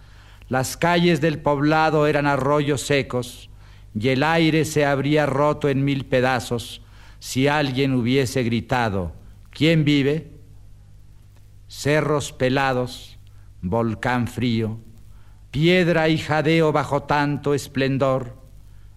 Las 0.49 0.77
calles 0.77 1.21
del 1.21 1.41
poblado 1.41 2.07
eran 2.07 2.27
arroyos 2.27 2.83
secos, 2.83 3.51
y 3.99 4.09
el 4.09 4.23
aire 4.23 4.65
se 4.65 4.85
habría 4.85 5.27
roto 5.27 5.69
en 5.69 5.85
mil 5.85 6.07
pedazos 6.07 6.83
si 7.19 7.49
alguien 7.49 7.95
hubiese 7.95 8.43
gritado, 8.43 9.13
¿quién 9.51 9.85
vive? 9.85 10.31
Cerros 11.69 12.33
pelados, 12.33 13.19
volcán 13.63 14.29
frío, 14.29 14.79
piedra 15.51 16.11
y 16.11 16.19
jadeo 16.19 16.71
bajo 16.71 17.05
tanto 17.05 17.55
esplendor, 17.55 18.37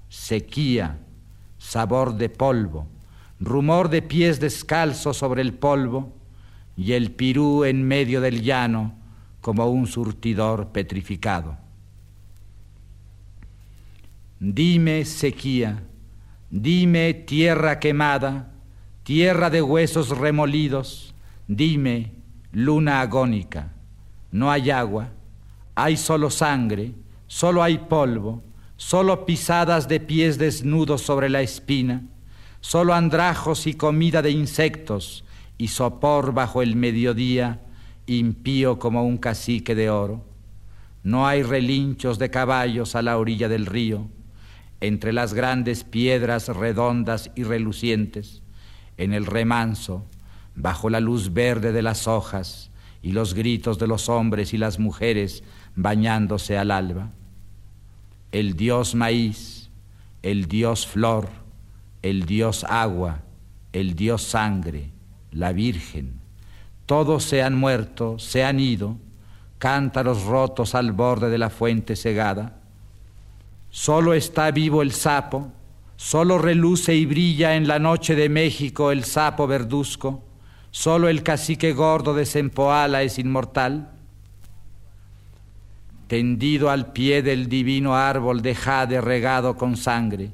sequía, 0.09 0.99
sabor 1.57 2.15
de 2.15 2.29
polvo, 2.29 2.87
rumor 3.39 3.89
de 3.89 4.01
pies 4.01 4.41
descalzos 4.41 5.15
sobre 5.15 5.41
el 5.41 5.53
polvo 5.53 6.16
y 6.77 6.93
el 6.93 7.11
pirú 7.11 7.65
en 7.65 7.83
medio 7.83 8.21
del 8.21 8.43
llano 8.43 8.93
como 9.41 9.65
un 9.65 9.87
surtidor 9.87 10.67
petrificado. 10.67 11.57
Dime 14.39 15.03
sequía, 15.05 15.83
dime 16.51 17.15
tierra 17.15 17.79
quemada, 17.79 18.51
tierra 19.01 19.49
de 19.49 19.63
huesos 19.63 20.15
remolidos, 20.15 21.15
dime 21.47 22.11
luna 22.51 23.01
agónica. 23.01 23.73
No 24.31 24.51
hay 24.51 24.69
agua, 24.69 25.09
hay 25.73 25.97
solo 25.97 26.29
sangre, 26.29 26.93
solo 27.25 27.63
hay 27.63 27.79
polvo, 27.79 28.43
solo 28.75 29.25
pisadas 29.25 29.87
de 29.87 29.99
pies 29.99 30.37
desnudos 30.37 31.01
sobre 31.01 31.29
la 31.29 31.41
espina, 31.41 32.03
solo 32.61 32.93
andrajos 32.93 33.65
y 33.65 33.73
comida 33.73 34.21
de 34.21 34.29
insectos 34.29 35.23
y 35.57 35.69
sopor 35.69 36.33
bajo 36.33 36.61
el 36.61 36.75
mediodía, 36.75 37.61
impío 38.05 38.79
como 38.79 39.03
un 39.03 39.17
cacique 39.17 39.75
de 39.75 39.89
oro. 39.89 40.25
No 41.03 41.27
hay 41.27 41.43
relinchos 41.43 42.19
de 42.19 42.29
caballos 42.29 42.95
a 42.95 43.01
la 43.01 43.17
orilla 43.17 43.47
del 43.47 43.65
río 43.65 44.07
entre 44.81 45.13
las 45.13 45.33
grandes 45.33 45.83
piedras 45.83 46.49
redondas 46.49 47.31
y 47.35 47.43
relucientes, 47.43 48.43
en 48.97 49.13
el 49.13 49.25
remanso, 49.25 50.05
bajo 50.55 50.89
la 50.89 50.99
luz 50.99 51.33
verde 51.33 51.71
de 51.71 51.81
las 51.81 52.07
hojas 52.07 52.71
y 53.01 53.11
los 53.11 53.33
gritos 53.33 53.79
de 53.79 53.87
los 53.87 54.09
hombres 54.09 54.53
y 54.53 54.57
las 54.57 54.79
mujeres 54.79 55.43
bañándose 55.75 56.57
al 56.57 56.71
alba. 56.71 57.11
El 58.31 58.55
dios 58.55 58.95
maíz, 58.95 59.69
el 60.23 60.47
dios 60.47 60.87
flor, 60.87 61.29
el 62.01 62.25
dios 62.25 62.63
agua, 62.63 63.21
el 63.73 63.95
dios 63.95 64.23
sangre, 64.23 64.91
la 65.37 65.53
Virgen, 65.53 66.13
todos 66.85 67.23
se 67.23 67.43
han 67.43 67.55
muerto, 67.55 68.19
se 68.19 68.43
han 68.43 68.59
ido, 68.59 68.97
cántaros 69.57 70.23
rotos 70.23 70.75
al 70.75 70.91
borde 70.91 71.29
de 71.29 71.37
la 71.37 71.49
fuente 71.49 71.95
cegada, 71.95 72.57
Solo 73.69 74.13
está 74.13 74.49
vivo 74.51 74.81
el 74.81 74.91
sapo, 74.91 75.51
solo 75.97 76.37
reluce 76.37 76.95
y 76.95 77.05
brilla 77.05 77.55
en 77.55 77.67
la 77.67 77.79
noche 77.79 78.15
de 78.15 78.29
México 78.29 78.91
el 78.91 79.03
sapo 79.03 79.45
verduzco, 79.45 80.23
solo 80.71 81.09
el 81.09 81.21
cacique 81.21 81.73
gordo 81.73 82.13
de 82.13 82.25
Sempoala 82.25 83.03
es 83.03 83.19
inmortal. 83.19 83.91
Tendido 86.07 86.69
al 86.69 86.91
pie 86.93 87.21
del 87.21 87.49
divino 87.49 87.95
árbol 87.95 88.41
de 88.41 88.55
jade 88.55 89.01
regado 89.01 89.57
con 89.57 89.75
sangre, 89.75 90.31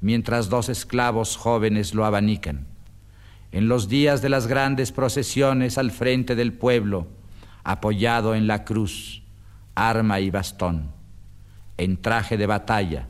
mientras 0.00 0.48
dos 0.48 0.68
esclavos 0.68 1.36
jóvenes 1.36 1.92
lo 1.92 2.04
abanican. 2.04 2.66
En 3.52 3.68
los 3.68 3.88
días 3.88 4.22
de 4.22 4.28
las 4.28 4.46
grandes 4.46 4.92
procesiones 4.92 5.78
al 5.78 5.90
frente 5.90 6.34
del 6.34 6.52
pueblo, 6.52 7.08
apoyado 7.64 8.34
en 8.34 8.46
la 8.46 8.64
cruz, 8.64 9.22
arma 9.74 10.20
y 10.20 10.30
bastón 10.30 10.98
en 11.78 11.96
traje 11.96 12.36
de 12.36 12.46
batalla, 12.46 13.08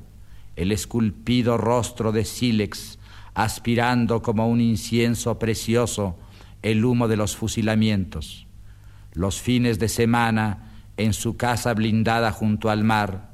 el 0.55 0.71
esculpido 0.71 1.57
rostro 1.57 2.13
de 2.13 2.25
sílex, 2.25 2.99
aspirando 3.35 4.23
como 4.23 4.49
un 4.49 4.61
incienso 4.61 5.39
precioso 5.39 6.17
el 6.63 6.85
humo 6.85 7.09
de 7.09 7.17
los 7.17 7.35
fusilamientos. 7.35 8.47
Los 9.15 9.41
fines 9.41 9.79
de 9.79 9.89
semana 9.89 10.73
en 10.97 11.13
su 11.15 11.37
casa 11.37 11.73
blindada 11.75 12.31
junto 12.31 12.71
al 12.71 12.85
mar, 12.85 13.31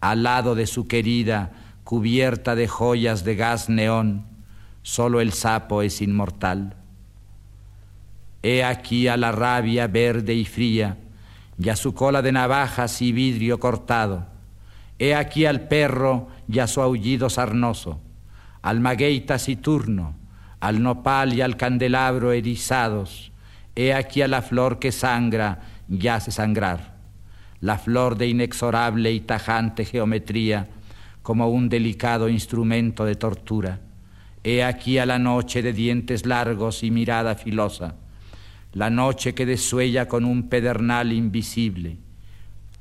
al 0.00 0.22
lado 0.22 0.54
de 0.54 0.66
su 0.66 0.86
querida, 0.86 1.52
cubierta 1.84 2.54
de 2.54 2.68
joyas 2.68 3.24
de 3.24 3.36
gas 3.36 3.68
neón, 3.68 4.26
solo 4.86 5.20
el 5.20 5.32
sapo 5.32 5.82
es 5.82 6.00
inmortal. 6.00 6.76
He 8.40 8.62
aquí 8.62 9.08
a 9.08 9.16
la 9.16 9.32
rabia 9.32 9.88
verde 9.88 10.32
y 10.32 10.44
fría, 10.44 10.96
y 11.58 11.70
a 11.70 11.74
su 11.74 11.92
cola 11.92 12.22
de 12.22 12.30
navajas 12.30 13.02
y 13.02 13.10
vidrio 13.10 13.58
cortado, 13.58 14.26
He 15.00 15.16
aquí 15.16 15.44
al 15.44 15.66
perro 15.66 16.28
y 16.48 16.60
a 16.60 16.68
su 16.68 16.80
aullido 16.80 17.28
sarnoso, 17.28 18.00
al 18.62 18.78
maguey 18.78 19.22
taciturno, 19.22 20.14
al 20.60 20.80
nopal 20.80 21.32
y 21.34 21.40
al 21.40 21.56
candelabro 21.56 22.30
erizados. 22.30 23.32
He 23.74 23.92
aquí 23.92 24.22
a 24.22 24.28
la 24.28 24.40
flor 24.40 24.78
que 24.78 24.92
sangra 24.92 25.62
y 25.90 26.06
hace 26.06 26.30
sangrar, 26.30 26.94
la 27.60 27.76
flor 27.76 28.16
de 28.16 28.28
inexorable 28.28 29.10
y 29.10 29.18
tajante 29.18 29.84
geometría, 29.84 30.68
como 31.24 31.48
un 31.48 31.68
delicado 31.68 32.28
instrumento 32.28 33.04
de 33.04 33.16
tortura. 33.16 33.80
He 34.48 34.62
aquí 34.62 34.98
a 34.98 35.06
la 35.06 35.18
noche 35.18 35.60
de 35.60 35.72
dientes 35.72 36.24
largos 36.24 36.84
y 36.84 36.92
mirada 36.92 37.34
filosa, 37.34 37.96
la 38.74 38.90
noche 38.90 39.34
que 39.34 39.44
desuella 39.44 40.06
con 40.06 40.24
un 40.24 40.48
pedernal 40.48 41.12
invisible. 41.12 41.96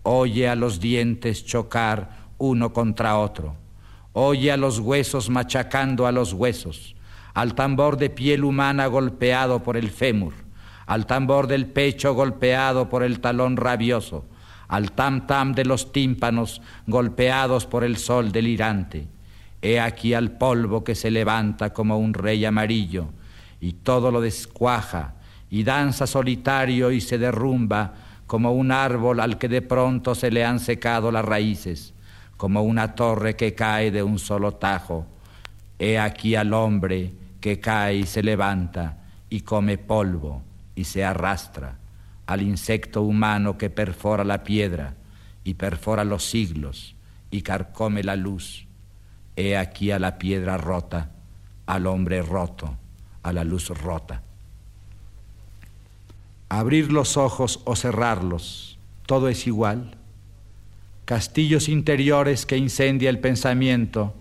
Oye 0.03 0.47
a 0.47 0.53
los 0.53 0.79
dientes 0.79 1.43
chocar 1.43 2.27
uno 2.37 2.71
contra 2.71 3.17
otro. 3.17 3.55
Oye 4.13 4.51
a 4.51 4.57
los 4.57 4.77
huesos 4.77 5.31
machacando 5.31 6.05
a 6.05 6.11
los 6.11 6.33
huesos, 6.33 6.95
al 7.33 7.55
tambor 7.55 7.97
de 7.97 8.11
piel 8.11 8.43
humana 8.43 8.85
golpeado 8.85 9.63
por 9.63 9.75
el 9.75 9.89
fémur, 9.89 10.33
al 10.85 11.07
tambor 11.07 11.47
del 11.47 11.65
pecho 11.65 12.13
golpeado 12.13 12.89
por 12.89 13.01
el 13.01 13.21
talón 13.21 13.57
rabioso, 13.57 14.25
al 14.67 14.91
tam 14.91 15.25
tam 15.25 15.53
de 15.53 15.65
los 15.65 15.91
tímpanos 15.91 16.61
golpeados 16.85 17.65
por 17.65 17.83
el 17.83 17.97
sol 17.97 18.31
delirante. 18.31 19.14
He 19.65 19.79
aquí 19.79 20.13
al 20.13 20.29
polvo 20.29 20.83
que 20.83 20.93
se 20.93 21.09
levanta 21.09 21.73
como 21.73 21.97
un 21.97 22.13
rey 22.13 22.45
amarillo, 22.45 23.07
y 23.59 23.73
todo 23.73 24.11
lo 24.11 24.21
descuaja, 24.21 25.15
y 25.49 25.63
danza 25.63 26.05
solitario 26.05 26.91
y 26.91 27.01
se 27.01 27.17
derrumba 27.17 27.95
como 28.27 28.51
un 28.51 28.71
árbol 28.71 29.19
al 29.19 29.39
que 29.39 29.47
de 29.47 29.63
pronto 29.63 30.13
se 30.13 30.29
le 30.29 30.45
han 30.45 30.59
secado 30.59 31.11
las 31.11 31.25
raíces, 31.25 31.95
como 32.37 32.61
una 32.61 32.93
torre 32.93 33.35
que 33.35 33.55
cae 33.55 33.89
de 33.89 34.03
un 34.03 34.19
solo 34.19 34.51
tajo. 34.51 35.07
He 35.79 35.97
aquí 35.97 36.35
al 36.35 36.53
hombre 36.53 37.13
que 37.41 37.59
cae 37.59 37.95
y 37.95 38.05
se 38.05 38.21
levanta, 38.21 38.99
y 39.31 39.41
come 39.41 39.79
polvo, 39.79 40.43
y 40.75 40.83
se 40.83 41.03
arrastra 41.03 41.79
al 42.27 42.43
insecto 42.43 43.01
humano 43.01 43.57
que 43.57 43.71
perfora 43.71 44.23
la 44.23 44.43
piedra 44.43 44.93
y 45.43 45.55
perfora 45.55 46.03
los 46.03 46.23
siglos 46.23 46.95
y 47.31 47.41
carcome 47.41 48.03
la 48.03 48.15
luz. 48.15 48.64
He 49.35 49.57
aquí 49.57 49.91
a 49.91 49.99
la 49.99 50.17
piedra 50.17 50.57
rota, 50.57 51.11
al 51.65 51.87
hombre 51.87 52.21
roto, 52.21 52.77
a 53.23 53.33
la 53.33 53.43
luz 53.43 53.69
rota. 53.69 54.21
Abrir 56.49 56.91
los 56.91 57.17
ojos 57.17 57.61
o 57.65 57.75
cerrarlos, 57.75 58.77
todo 59.05 59.29
es 59.29 59.47
igual. 59.47 59.97
Castillos 61.05 61.69
interiores 61.69 62.45
que 62.45 62.57
incendia 62.57 63.09
el 63.09 63.19
pensamiento, 63.19 64.13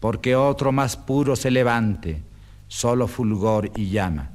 porque 0.00 0.36
otro 0.36 0.72
más 0.72 0.96
puro 0.96 1.36
se 1.36 1.50
levante, 1.50 2.22
solo 2.68 3.08
fulgor 3.08 3.70
y 3.76 3.90
llama 3.90 4.32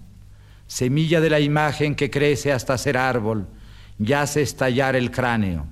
semilla 0.68 1.22
de 1.22 1.30
la 1.30 1.40
imagen 1.40 1.96
que 1.96 2.12
crece 2.12 2.52
hasta 2.52 2.78
ser 2.78 2.98
árbol, 2.98 3.48
yace 3.98 4.42
estallar 4.42 4.96
el 4.96 5.12
cráneo, 5.12 5.66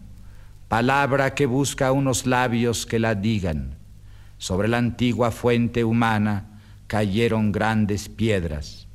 palabra 0.69 1.35
que 1.35 1.45
busca 1.45 1.91
unos 1.91 2.25
labios 2.25 2.85
que 2.85 2.97
la 2.97 3.13
digan. 3.13 3.74
Sobre 4.45 4.67
la 4.67 4.77
antigua 4.77 5.31
fuente 5.31 5.83
humana 5.83 6.61
cayeron 6.85 7.51
grandes 7.51 8.09
piedras, 8.09 8.87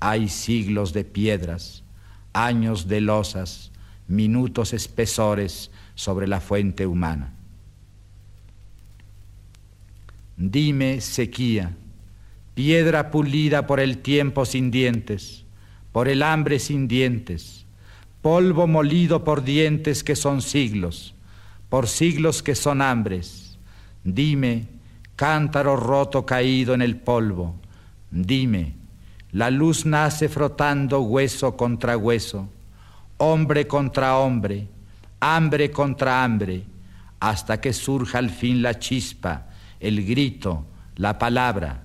hay 0.00 0.30
siglos 0.30 0.94
de 0.94 1.04
piedras, 1.04 1.84
años 2.32 2.88
de 2.88 3.02
losas, 3.02 3.70
minutos 4.08 4.72
espesores 4.72 5.70
sobre 5.94 6.26
la 6.26 6.40
fuente 6.40 6.86
humana. 6.86 7.34
Dime, 10.38 11.02
sequía, 11.02 11.76
piedra 12.54 13.10
pulida 13.10 13.66
por 13.66 13.80
el 13.80 13.98
tiempo 13.98 14.46
sin 14.46 14.70
dientes, 14.70 15.44
por 15.92 16.08
el 16.08 16.22
hambre 16.22 16.58
sin 16.58 16.88
dientes, 16.88 17.66
polvo 18.22 18.66
molido 18.66 19.22
por 19.22 19.44
dientes 19.44 20.02
que 20.02 20.16
son 20.16 20.40
siglos, 20.40 21.14
por 21.68 21.88
siglos 21.88 22.42
que 22.42 22.54
son 22.54 22.80
hambres. 22.80 23.58
Dime, 24.02 24.72
cántaro 25.16 25.76
roto 25.76 26.24
caído 26.24 26.74
en 26.74 26.82
el 26.82 26.96
polvo, 26.96 27.54
dime, 28.10 28.74
la 29.32 29.50
luz 29.50 29.84
nace 29.84 30.28
frotando 30.28 31.00
hueso 31.00 31.56
contra 31.56 31.96
hueso, 31.96 32.48
hombre 33.18 33.66
contra 33.66 34.18
hombre, 34.18 34.68
hambre 35.20 35.70
contra 35.70 36.22
hambre, 36.22 36.64
hasta 37.20 37.60
que 37.60 37.72
surja 37.72 38.18
al 38.18 38.30
fin 38.30 38.62
la 38.62 38.78
chispa, 38.78 39.46
el 39.80 40.04
grito, 40.06 40.64
la 40.96 41.18
palabra, 41.18 41.82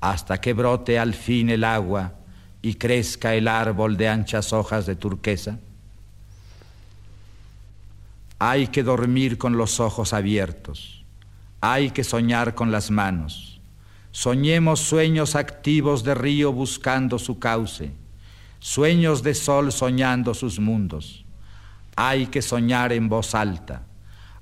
hasta 0.00 0.40
que 0.40 0.52
brote 0.52 0.98
al 0.98 1.14
fin 1.14 1.50
el 1.50 1.64
agua, 1.64 2.12
y 2.64 2.74
crezca 2.74 3.34
el 3.34 3.46
árbol 3.46 3.98
de 3.98 4.08
anchas 4.08 4.52
hojas 4.54 4.86
de 4.86 4.96
turquesa? 4.96 5.58
Hay 8.38 8.68
que 8.68 8.82
dormir 8.82 9.36
con 9.36 9.56
los 9.58 9.80
ojos 9.80 10.12
abiertos, 10.14 11.03
hay 11.72 11.90
que 11.90 12.04
soñar 12.04 12.54
con 12.54 12.70
las 12.70 12.90
manos. 12.90 13.60
Soñemos 14.10 14.80
sueños 14.80 15.34
activos 15.34 16.04
de 16.04 16.14
río 16.14 16.52
buscando 16.52 17.18
su 17.18 17.38
cauce, 17.38 17.92
sueños 18.58 19.22
de 19.22 19.34
sol 19.34 19.72
soñando 19.72 20.34
sus 20.34 20.58
mundos. 20.58 21.24
Hay 21.96 22.26
que 22.26 22.42
soñar 22.42 22.92
en 22.92 23.08
voz 23.08 23.34
alta, 23.34 23.82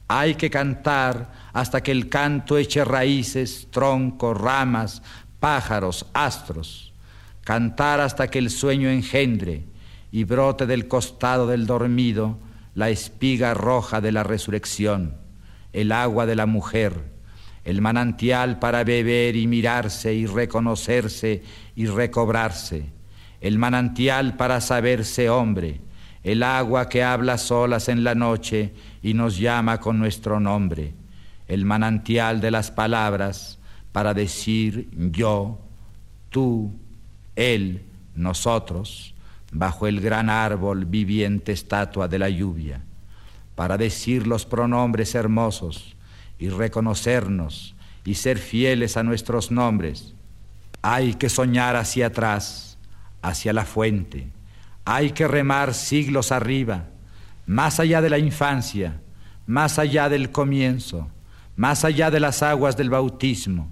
hay 0.08 0.34
que 0.34 0.50
cantar 0.50 1.32
hasta 1.52 1.82
que 1.82 1.92
el 1.92 2.08
canto 2.08 2.58
eche 2.58 2.84
raíces, 2.84 3.68
troncos, 3.70 4.38
ramas, 4.38 5.02
pájaros, 5.38 6.06
astros 6.12 6.92
cantar 7.44 8.00
hasta 8.00 8.28
que 8.28 8.38
el 8.38 8.50
sueño 8.50 8.88
engendre 8.88 9.64
y 10.10 10.24
brote 10.24 10.66
del 10.66 10.88
costado 10.88 11.46
del 11.46 11.66
dormido 11.66 12.38
la 12.74 12.90
espiga 12.90 13.54
roja 13.54 14.00
de 14.00 14.12
la 14.12 14.22
resurrección, 14.22 15.16
el 15.72 15.92
agua 15.92 16.26
de 16.26 16.36
la 16.36 16.46
mujer, 16.46 17.11
el 17.64 17.80
manantial 17.80 18.58
para 18.58 18.84
beber 18.84 19.36
y 19.36 19.46
mirarse 19.46 20.14
y 20.14 20.26
reconocerse 20.26 21.42
y 21.76 21.86
recobrarse, 21.86 22.86
el 23.40 23.58
manantial 23.58 24.36
para 24.36 24.60
saberse 24.60 25.30
hombre, 25.30 25.80
el 26.24 26.42
agua 26.42 26.88
que 26.88 27.02
habla 27.02 27.38
solas 27.38 27.88
en 27.88 28.04
la 28.04 28.14
noche 28.14 28.72
y 29.02 29.14
nos 29.14 29.38
llama 29.38 29.78
con 29.78 29.98
nuestro 29.98 30.40
nombre, 30.40 30.94
el 31.48 31.64
manantial 31.64 32.40
de 32.40 32.50
las 32.50 32.70
palabras 32.70 33.58
para 33.92 34.14
decir 34.14 34.88
yo, 35.12 35.58
tú, 36.30 36.72
él, 37.36 37.82
nosotros, 38.14 39.14
bajo 39.52 39.86
el 39.86 40.00
gran 40.00 40.30
árbol 40.30 40.84
viviente 40.86 41.52
estatua 41.52 42.08
de 42.08 42.18
la 42.18 42.28
lluvia, 42.28 42.80
para 43.54 43.76
decir 43.76 44.26
los 44.26 44.46
pronombres 44.46 45.14
hermosos 45.14 45.91
y 46.42 46.48
reconocernos 46.48 47.76
y 48.04 48.16
ser 48.16 48.36
fieles 48.36 48.96
a 48.96 49.04
nuestros 49.04 49.52
nombres. 49.52 50.12
Hay 50.82 51.14
que 51.14 51.28
soñar 51.28 51.76
hacia 51.76 52.08
atrás, 52.08 52.78
hacia 53.22 53.52
la 53.52 53.64
fuente. 53.64 54.26
Hay 54.84 55.12
que 55.12 55.28
remar 55.28 55.72
siglos 55.72 56.32
arriba, 56.32 56.86
más 57.46 57.78
allá 57.78 58.00
de 58.02 58.10
la 58.10 58.18
infancia, 58.18 59.00
más 59.46 59.78
allá 59.78 60.08
del 60.08 60.32
comienzo, 60.32 61.08
más 61.54 61.84
allá 61.84 62.10
de 62.10 62.18
las 62.18 62.42
aguas 62.42 62.76
del 62.76 62.90
bautismo. 62.90 63.70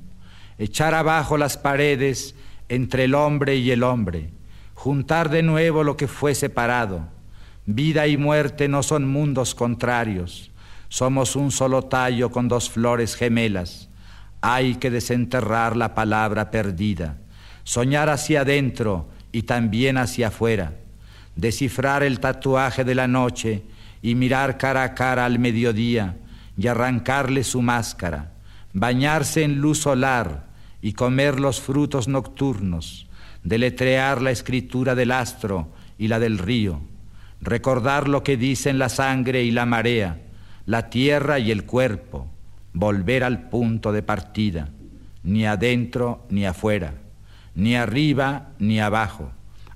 Echar 0.56 0.94
abajo 0.94 1.36
las 1.36 1.56
paredes 1.56 2.36
entre 2.68 3.02
el 3.02 3.16
hombre 3.16 3.56
y 3.56 3.72
el 3.72 3.82
hombre, 3.82 4.30
juntar 4.74 5.28
de 5.28 5.42
nuevo 5.42 5.82
lo 5.82 5.96
que 5.96 6.06
fue 6.06 6.36
separado. 6.36 7.08
Vida 7.66 8.06
y 8.06 8.16
muerte 8.16 8.68
no 8.68 8.84
son 8.84 9.08
mundos 9.08 9.56
contrarios, 9.56 10.49
somos 10.90 11.36
un 11.36 11.50
solo 11.52 11.84
tallo 11.84 12.30
con 12.30 12.48
dos 12.48 12.68
flores 12.68 13.14
gemelas. 13.14 13.88
Hay 14.42 14.74
que 14.74 14.90
desenterrar 14.90 15.76
la 15.76 15.94
palabra 15.94 16.50
perdida, 16.50 17.16
soñar 17.64 18.10
hacia 18.10 18.42
adentro 18.42 19.08
y 19.32 19.42
también 19.42 19.96
hacia 19.96 20.28
afuera, 20.28 20.74
descifrar 21.36 22.02
el 22.02 22.20
tatuaje 22.20 22.84
de 22.84 22.94
la 22.94 23.06
noche 23.06 23.62
y 24.02 24.16
mirar 24.16 24.58
cara 24.58 24.82
a 24.82 24.94
cara 24.94 25.24
al 25.24 25.38
mediodía 25.38 26.16
y 26.58 26.66
arrancarle 26.66 27.44
su 27.44 27.62
máscara, 27.62 28.32
bañarse 28.72 29.44
en 29.44 29.60
luz 29.60 29.78
solar, 29.78 30.50
y 30.82 30.94
comer 30.94 31.38
los 31.38 31.60
frutos 31.60 32.08
nocturnos, 32.08 33.06
deletrear 33.44 34.22
la 34.22 34.30
escritura 34.30 34.94
del 34.94 35.12
astro 35.12 35.68
y 35.98 36.08
la 36.08 36.18
del 36.18 36.38
río, 36.38 36.80
recordar 37.40 38.08
lo 38.08 38.22
que 38.22 38.36
dicen 38.36 38.78
la 38.78 38.88
sangre 38.88 39.42
y 39.44 39.50
la 39.50 39.66
marea, 39.66 40.18
la 40.66 40.90
tierra 40.90 41.38
y 41.38 41.50
el 41.50 41.64
cuerpo, 41.64 42.28
volver 42.72 43.24
al 43.24 43.48
punto 43.48 43.92
de 43.92 44.02
partida, 44.02 44.68
ni 45.22 45.46
adentro 45.46 46.26
ni 46.30 46.46
afuera, 46.46 46.94
ni 47.54 47.76
arriba 47.76 48.50
ni 48.58 48.80
abajo, 48.80 49.32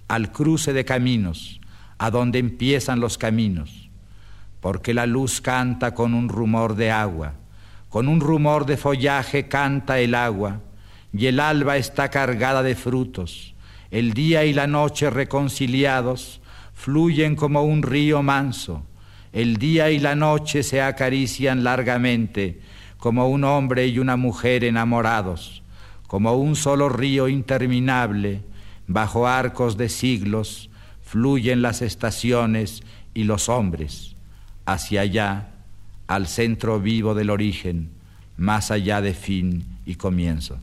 al 0.09 0.33
cruce 0.33 0.73
de 0.73 0.85
caminos, 0.85 1.61
a 1.99 2.11
donde 2.11 2.39
empiezan 2.39 3.01
los 3.01 3.19
caminos, 3.19 3.91
porque 4.61 4.95
la 4.95 5.07
luz 5.07 5.41
canta 5.41 5.95
con 5.95 6.15
un 6.15 6.29
rumor 6.29 6.77
de 6.77 6.91
agua, 6.91 7.35
con 7.89 8.09
un 8.09 8.21
rumor 8.21 8.67
de 8.67 8.77
follaje 8.77 9.49
canta 9.49 9.99
el 10.01 10.15
agua, 10.15 10.61
y 11.13 11.27
el 11.27 11.39
alba 11.39 11.77
está 11.77 12.11
cargada 12.11 12.63
de 12.63 12.75
frutos. 12.75 13.55
El 13.91 14.15
día 14.15 14.45
y 14.45 14.53
la 14.53 14.67
noche 14.67 15.11
reconciliados 15.11 16.41
fluyen 16.73 17.37
como 17.37 17.63
un 17.63 17.83
río 17.83 18.23
manso. 18.23 18.85
El 19.35 19.57
día 19.57 19.91
y 19.91 19.99
la 19.99 20.15
noche 20.15 20.63
se 20.63 20.81
acarician 20.81 21.65
largamente, 21.65 22.61
como 22.99 23.29
un 23.29 23.43
hombre 23.43 23.89
y 23.89 23.99
una 23.99 24.17
mujer 24.17 24.63
enamorados, 24.63 25.65
como 26.07 26.35
un 26.35 26.55
solo 26.55 26.89
río 26.89 27.27
interminable, 27.27 28.43
bajo 28.87 29.27
arcos 29.27 29.77
de 29.77 29.89
siglos, 29.89 30.71
fluyen 31.03 31.63
las 31.63 31.83
estaciones 31.83 32.85
y 33.13 33.25
los 33.25 33.49
hombres, 33.49 34.15
hacia 34.67 35.01
allá, 35.01 35.49
al 36.07 36.29
centro 36.29 36.79
vivo 36.79 37.15
del 37.15 37.31
origen, 37.31 37.91
más 38.37 38.71
allá 38.71 39.01
de 39.01 39.15
fin 39.15 39.65
y 39.85 39.97
comienzo. 39.97 40.61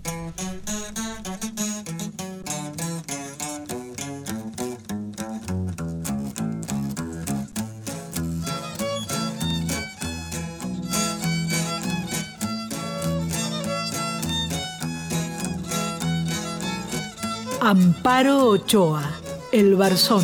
Amparo 17.63 18.47
Ochoa, 18.47 19.03
El 19.51 19.75
Barzón. 19.75 20.23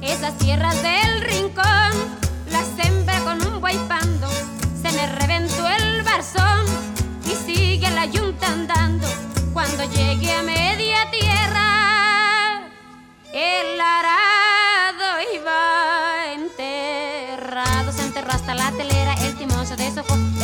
Esas 0.00 0.36
tierras 0.36 0.74
del 0.82 1.20
rincón 1.20 1.92
las 2.50 2.66
sembra 2.76 3.20
con 3.20 3.40
un 3.46 3.60
buey 3.60 3.78
pando. 3.86 4.26
Se 4.82 4.90
me 4.96 5.06
reventó 5.06 5.68
el 5.68 6.02
barzón 6.02 6.66
y 7.24 7.36
sigue 7.46 7.88
la 7.92 8.06
yunta 8.06 8.48
andando. 8.48 9.06
Cuando 9.52 9.84
llegue 9.84 10.32
a 10.32 10.42
media 10.42 10.61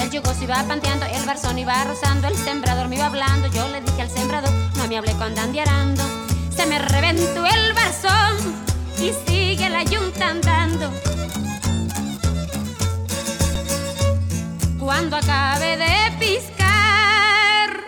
El 0.00 0.10
yugo 0.10 0.32
se 0.34 0.44
iba 0.44 0.62
panteando, 0.64 1.06
el 1.06 1.24
barzón 1.26 1.58
iba 1.58 1.84
rozando, 1.84 2.28
el 2.28 2.36
sembrador 2.36 2.88
me 2.88 2.96
iba 2.96 3.06
hablando. 3.06 3.48
Yo 3.48 3.68
le 3.68 3.80
dije 3.80 4.02
al 4.02 4.10
sembrador, 4.10 4.50
no 4.76 4.86
me 4.86 4.96
hablé 4.96 5.12
con 5.14 5.34
dandiarando. 5.34 6.02
Se 6.54 6.66
me 6.66 6.78
reventó 6.78 7.44
el 7.46 7.72
barzón 7.72 8.36
y 8.98 9.12
sigue 9.26 9.68
la 9.68 9.82
yunta 9.84 10.28
andando. 10.28 10.90
Cuando 14.78 15.16
acabe 15.16 15.76
de 15.76 16.16
piscar, 16.18 17.84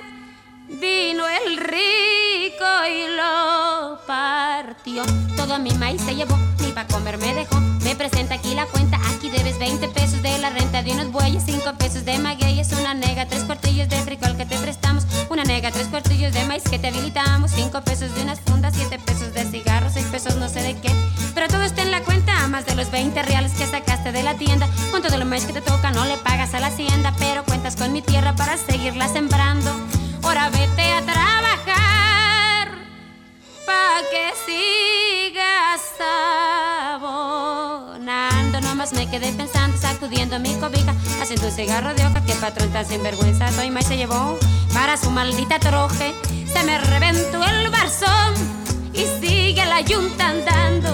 vino 0.68 1.24
el 1.26 1.56
rico 1.56 2.64
y 2.86 3.16
lo 3.16 3.98
partió. 4.06 5.02
Todo 5.36 5.58
mi 5.58 5.70
maíz 5.72 6.02
se 6.02 6.14
llevó, 6.14 6.36
ni 6.70 6.74
pa' 6.74 6.86
comer 6.86 7.18
me 7.18 7.34
dejó. 7.34 7.60
Me 7.82 7.96
presenta 7.96 8.34
aquí 8.34 8.54
la 8.54 8.66
cuenta, 8.66 8.98
aquí 9.12 9.30
debes 9.30 9.58
20 9.58 9.88
pesos 9.88 10.22
de 10.22 10.38
la 10.38 10.50
renta 10.50 10.82
de 10.82 10.92
unos 10.92 11.10
bueyes, 11.10 11.42
5 11.44 11.72
pesos 11.78 12.04
de 12.04 12.18
magueyes, 12.18 12.72
una 12.72 12.94
nega, 12.94 13.26
tres 13.26 13.44
cuartillos 13.44 13.88
de 13.88 13.96
frijol 13.96 14.36
que 14.36 14.46
te 14.46 14.56
prestamos, 14.56 15.04
una 15.30 15.42
nega, 15.44 15.70
tres 15.72 15.88
cuartillos 15.88 16.32
de 16.32 16.44
maíz 16.44 16.62
que 16.62 16.78
te 16.78 16.88
habilitamos, 16.88 17.50
5 17.52 17.80
pesos 17.82 18.14
de 18.14 18.22
unas 18.22 18.40
fundas, 18.40 18.74
7 18.76 18.98
pesos 18.98 19.34
de 19.34 19.44
cigarros, 19.44 19.94
6 19.94 20.06
pesos 20.06 20.36
no 20.36 20.48
sé 20.48 20.62
de 20.62 20.76
qué. 20.76 20.92
Pero 21.34 21.48
todo 21.48 21.62
está 21.62 21.82
en 21.82 21.90
la 21.90 22.02
cuenta, 22.02 22.46
más 22.48 22.66
de 22.66 22.76
los 22.76 22.90
20 22.90 23.20
reales 23.22 23.52
que 23.52 23.66
sacaste 23.66 24.12
de 24.12 24.22
la 24.22 24.34
tienda. 24.34 24.68
Con 24.90 25.02
todo 25.02 25.16
lo 25.16 25.24
maíz 25.24 25.44
que 25.44 25.52
te 25.52 25.62
toca, 25.62 25.90
no 25.90 26.04
le 26.04 26.18
pagas 26.18 26.54
a 26.54 26.60
la 26.60 26.68
hacienda, 26.68 27.12
pero 27.18 27.44
cuentas 27.44 27.76
con 27.76 27.92
mi 27.92 28.02
tierra 28.02 28.34
para 28.36 28.56
seguirla 28.56 29.08
sembrando. 29.08 29.70
Ahora 30.22 30.50
vete 30.50 30.92
a 30.92 31.02
trabajar 31.02 31.99
pa' 33.70 34.02
que 34.12 34.26
sigas 34.46 35.82
abonando. 36.92 38.56
Nomás 38.60 38.92
me 38.92 39.04
quedé 39.10 39.32
pensando, 39.32 39.76
sacudiendo 39.76 40.38
mi 40.40 40.52
cobija, 40.54 40.92
haciendo 41.20 41.46
un 41.46 41.52
cigarro 41.52 41.94
de 41.94 42.04
hoja. 42.06 42.20
Que 42.26 42.34
patrón 42.34 42.70
tan 42.72 42.86
sinvergüenza, 42.86 43.44
soy 43.52 43.70
maíz 43.70 43.86
se 43.86 43.96
llevó 43.96 44.38
para 44.74 44.96
su 44.96 45.10
maldita 45.10 45.58
troje. 45.58 46.14
Se 46.52 46.62
me 46.64 46.78
reventó 46.78 47.38
el 47.44 47.70
barzón 47.70 48.34
y 48.92 49.04
sigue 49.20 49.64
la 49.66 49.80
yunta 49.82 50.28
andando. 50.28 50.90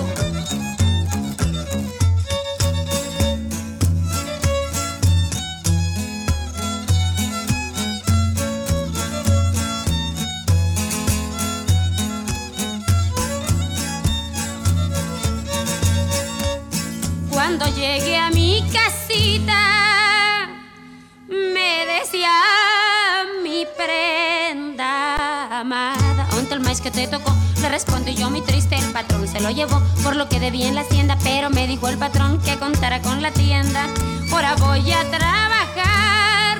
Amada. 26.80 26.82
¿Onta 26.82 26.82
el 26.82 26.82
maíz 26.82 26.82
que 26.82 26.90
te 26.90 27.06
tocó? 27.06 27.32
Le 27.60 27.68
respondí 27.68 28.14
yo 28.14 28.30
muy 28.30 28.42
triste, 28.42 28.76
el 28.76 28.92
patrón 28.92 29.26
se 29.28 29.40
lo 29.40 29.50
llevó 29.50 29.80
por 30.02 30.16
lo 30.16 30.28
que 30.28 30.40
debía 30.40 30.68
en 30.68 30.74
la 30.74 30.82
hacienda, 30.82 31.16
pero 31.22 31.50
me 31.50 31.66
dijo 31.66 31.88
el 31.88 31.98
patrón 31.98 32.40
que 32.40 32.56
contara 32.58 33.00
con 33.02 33.22
la 33.22 33.30
tienda. 33.30 33.88
Ahora 34.32 34.54
voy 34.56 34.92
a 34.92 35.04
trabajar 35.10 36.58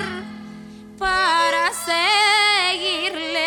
para 0.97 1.71
seguirle 1.85 3.45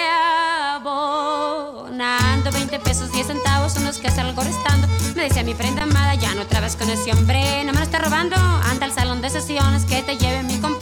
abonando 0.74 2.50
20 2.52 2.78
pesos 2.80 3.12
10 3.12 3.26
centavos 3.26 3.72
son 3.72 3.84
los 3.84 3.98
que 3.98 4.10
salgo 4.10 4.42
restando. 4.42 4.86
Me 5.16 5.24
decía 5.24 5.42
mi 5.42 5.54
prenda 5.54 5.82
amada, 5.82 6.14
ya 6.14 6.34
no 6.34 6.46
trabas 6.46 6.76
con 6.76 6.88
ese 6.88 7.12
hombre, 7.12 7.64
no 7.64 7.72
me 7.72 7.78
lo 7.78 7.84
está 7.84 7.98
robando. 7.98 8.36
Anda 8.36 8.86
al 8.86 8.92
salón 8.92 9.20
de 9.20 9.30
sesiones 9.30 9.84
que 9.84 10.02
te 10.02 10.16
lleve 10.16 10.42
mi 10.44 10.58
compadre. 10.58 10.79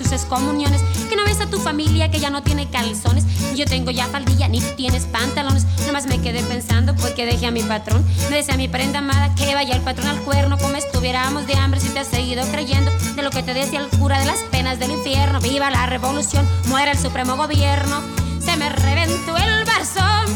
Sus 0.00 0.12
excomuniones. 0.12 0.82
Que 1.08 1.16
no 1.16 1.24
ves 1.24 1.40
a 1.40 1.46
tu 1.46 1.58
familia 1.60 2.10
que 2.10 2.20
ya 2.20 2.30
no 2.30 2.42
tiene 2.42 2.68
calzones. 2.70 3.24
Yo 3.54 3.66
tengo 3.66 3.90
ya 3.90 4.06
faldilla, 4.06 4.48
ni 4.48 4.60
tienes 4.60 5.04
pantalones. 5.04 5.66
Nomás 5.86 6.06
me 6.06 6.20
quedé 6.20 6.42
pensando 6.42 6.94
porque 6.96 7.26
dejé 7.26 7.46
a 7.46 7.50
mi 7.50 7.62
patrón. 7.62 8.04
Me 8.30 8.36
decía 8.36 8.56
mi 8.56 8.68
prenda 8.68 9.00
amada 9.00 9.34
que 9.34 9.54
vaya 9.54 9.74
el 9.74 9.82
patrón 9.82 10.08
al 10.08 10.20
cuerno, 10.20 10.58
como 10.58 10.76
estuviéramos 10.76 11.46
de 11.46 11.54
hambre 11.54 11.80
si 11.80 11.88
te 11.88 12.00
has 12.00 12.08
seguido 12.08 12.44
creyendo 12.50 12.90
de 13.14 13.22
lo 13.22 13.30
que 13.30 13.42
te 13.42 13.54
decía 13.54 13.80
el 13.80 13.88
cura 13.98 14.18
de 14.18 14.26
las 14.26 14.38
penas 14.50 14.78
del 14.78 14.92
infierno. 14.92 15.40
Viva 15.40 15.70
la 15.70 15.86
revolución, 15.86 16.46
muera 16.68 16.92
el 16.92 16.98
supremo 16.98 17.36
gobierno. 17.36 18.00
Se 18.40 18.56
me 18.56 18.68
reventó 18.70 19.36
el 19.36 19.64
barzón 19.64 20.26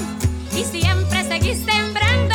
y 0.57 0.65
siempre 0.65 1.25
seguí 1.25 1.55
sembrando. 1.55 2.35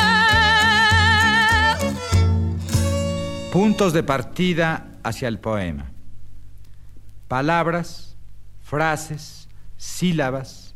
Puntos 3.52 3.92
de 3.92 4.02
partida 4.02 4.86
hacia 5.02 5.28
el 5.28 5.38
poema. 5.38 5.89
Palabras, 7.30 8.16
frases, 8.60 9.48
sílabas, 9.76 10.74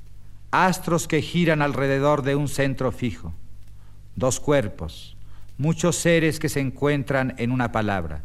astros 0.52 1.08
que 1.08 1.20
giran 1.20 1.62
alrededor 1.62 2.22
de 2.22 2.36
un 2.36 2.46
centro 2.46 2.92
fijo. 2.92 3.34
Dos 4.14 4.38
cuerpos, 4.38 5.16
muchos 5.58 5.96
seres 5.96 6.38
que 6.38 6.48
se 6.48 6.60
encuentran 6.60 7.34
en 7.38 7.50
una 7.50 7.72
palabra. 7.72 8.22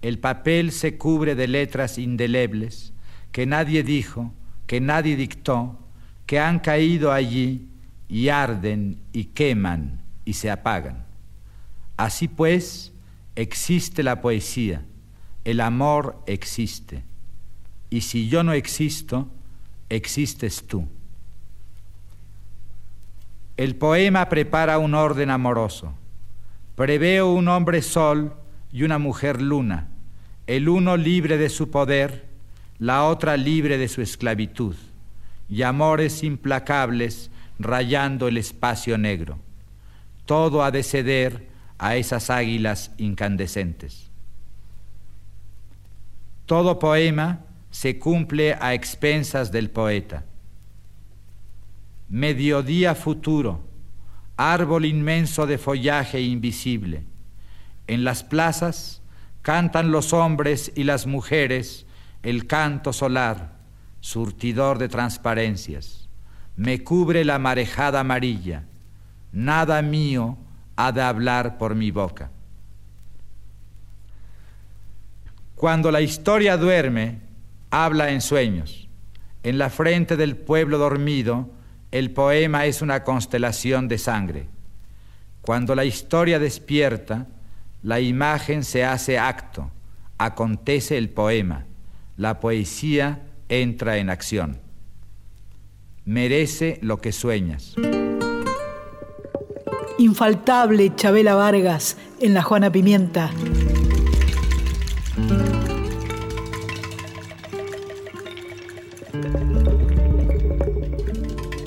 El 0.00 0.18
papel 0.18 0.72
se 0.72 0.96
cubre 0.96 1.34
de 1.34 1.46
letras 1.46 1.98
indelebles 1.98 2.94
que 3.32 3.44
nadie 3.44 3.82
dijo, 3.82 4.32
que 4.66 4.80
nadie 4.80 5.14
dictó, 5.14 5.78
que 6.24 6.40
han 6.40 6.60
caído 6.60 7.12
allí 7.12 7.68
y 8.08 8.30
arden 8.30 8.98
y 9.12 9.24
queman 9.24 10.00
y 10.24 10.32
se 10.32 10.50
apagan. 10.50 11.04
Así 11.98 12.28
pues, 12.28 12.94
existe 13.36 14.02
la 14.02 14.22
poesía, 14.22 14.86
el 15.44 15.60
amor 15.60 16.22
existe. 16.26 17.07
Y 17.90 18.02
si 18.02 18.28
yo 18.28 18.42
no 18.42 18.52
existo, 18.52 19.28
existes 19.88 20.66
tú. 20.66 20.86
El 23.56 23.74
poema 23.76 24.28
prepara 24.28 24.78
un 24.78 24.94
orden 24.94 25.30
amoroso. 25.30 25.94
Preveo 26.76 27.32
un 27.32 27.48
hombre 27.48 27.82
sol 27.82 28.34
y 28.70 28.84
una 28.84 28.98
mujer 28.98 29.42
luna, 29.42 29.88
el 30.46 30.68
uno 30.68 30.96
libre 30.96 31.38
de 31.38 31.48
su 31.48 31.70
poder, 31.70 32.28
la 32.78 33.04
otra 33.04 33.36
libre 33.36 33.78
de 33.78 33.88
su 33.88 34.00
esclavitud, 34.00 34.76
y 35.48 35.62
amores 35.62 36.22
implacables 36.22 37.30
rayando 37.58 38.28
el 38.28 38.36
espacio 38.36 38.96
negro. 38.96 39.38
Todo 40.24 40.62
ha 40.62 40.70
de 40.70 40.84
ceder 40.84 41.48
a 41.78 41.96
esas 41.96 42.30
águilas 42.30 42.92
incandescentes. 42.98 44.08
Todo 46.46 46.78
poema 46.78 47.40
se 47.70 47.98
cumple 47.98 48.54
a 48.60 48.74
expensas 48.74 49.52
del 49.52 49.70
poeta. 49.70 50.24
Mediodía 52.08 52.94
futuro, 52.94 53.60
árbol 54.36 54.84
inmenso 54.84 55.46
de 55.46 55.58
follaje 55.58 56.20
invisible. 56.20 57.04
En 57.86 58.04
las 58.04 58.24
plazas 58.24 59.02
cantan 59.42 59.90
los 59.90 60.12
hombres 60.12 60.72
y 60.74 60.84
las 60.84 61.06
mujeres 61.06 61.86
el 62.22 62.46
canto 62.46 62.92
solar, 62.92 63.58
surtidor 64.00 64.78
de 64.78 64.88
transparencias. 64.88 66.08
Me 66.56 66.82
cubre 66.82 67.24
la 67.24 67.38
marejada 67.38 68.00
amarilla. 68.00 68.64
Nada 69.32 69.80
mío 69.82 70.38
ha 70.76 70.92
de 70.92 71.02
hablar 71.02 71.58
por 71.58 71.74
mi 71.74 71.90
boca. 71.90 72.30
Cuando 75.54 75.90
la 75.90 76.00
historia 76.00 76.56
duerme, 76.56 77.27
habla 77.70 78.10
en 78.10 78.20
sueños. 78.20 78.88
En 79.42 79.58
la 79.58 79.70
frente 79.70 80.16
del 80.16 80.36
pueblo 80.36 80.78
dormido, 80.78 81.50
el 81.90 82.10
poema 82.10 82.66
es 82.66 82.82
una 82.82 83.04
constelación 83.04 83.88
de 83.88 83.98
sangre. 83.98 84.48
Cuando 85.42 85.74
la 85.74 85.84
historia 85.84 86.38
despierta, 86.38 87.26
la 87.82 88.00
imagen 88.00 88.64
se 88.64 88.84
hace 88.84 89.18
acto, 89.18 89.70
acontece 90.18 90.98
el 90.98 91.08
poema, 91.10 91.64
la 92.16 92.40
poesía 92.40 93.22
entra 93.48 93.98
en 93.98 94.10
acción. 94.10 94.58
Merece 96.04 96.78
lo 96.82 97.00
que 97.00 97.12
sueñas. 97.12 97.74
Infaltable 99.98 100.94
Chabela 100.94 101.34
Vargas 101.34 101.96
en 102.20 102.34
la 102.34 102.42
Juana 102.42 102.70
Pimienta. 102.70 103.30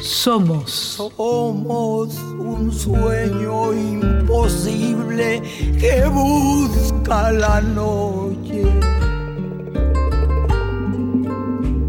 Somos. 0.01 0.71
Somos 0.97 2.15
un 2.39 2.71
sueño 2.71 3.71
imposible 3.71 5.43
que 5.79 6.05
busca 6.07 7.31
la 7.31 7.61
noche 7.61 8.65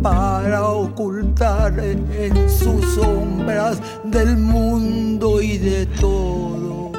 para 0.02 0.68
ocultar 0.68 1.78
en 1.80 2.50
sus 2.50 2.84
sombras 2.94 3.80
del 4.04 4.36
mundo 4.36 5.40
y 5.40 5.56
de 5.56 5.86
todo. 5.86 6.92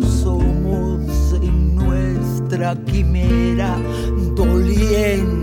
Somos 0.00 1.32
en 1.40 1.76
nuestra 1.76 2.74
quimera 2.86 3.78
doliente 4.34 5.39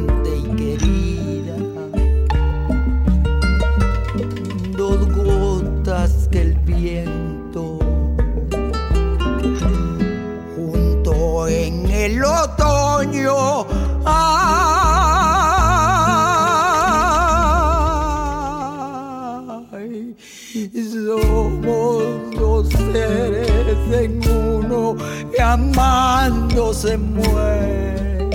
se 26.78 26.96
muere. 26.96 28.30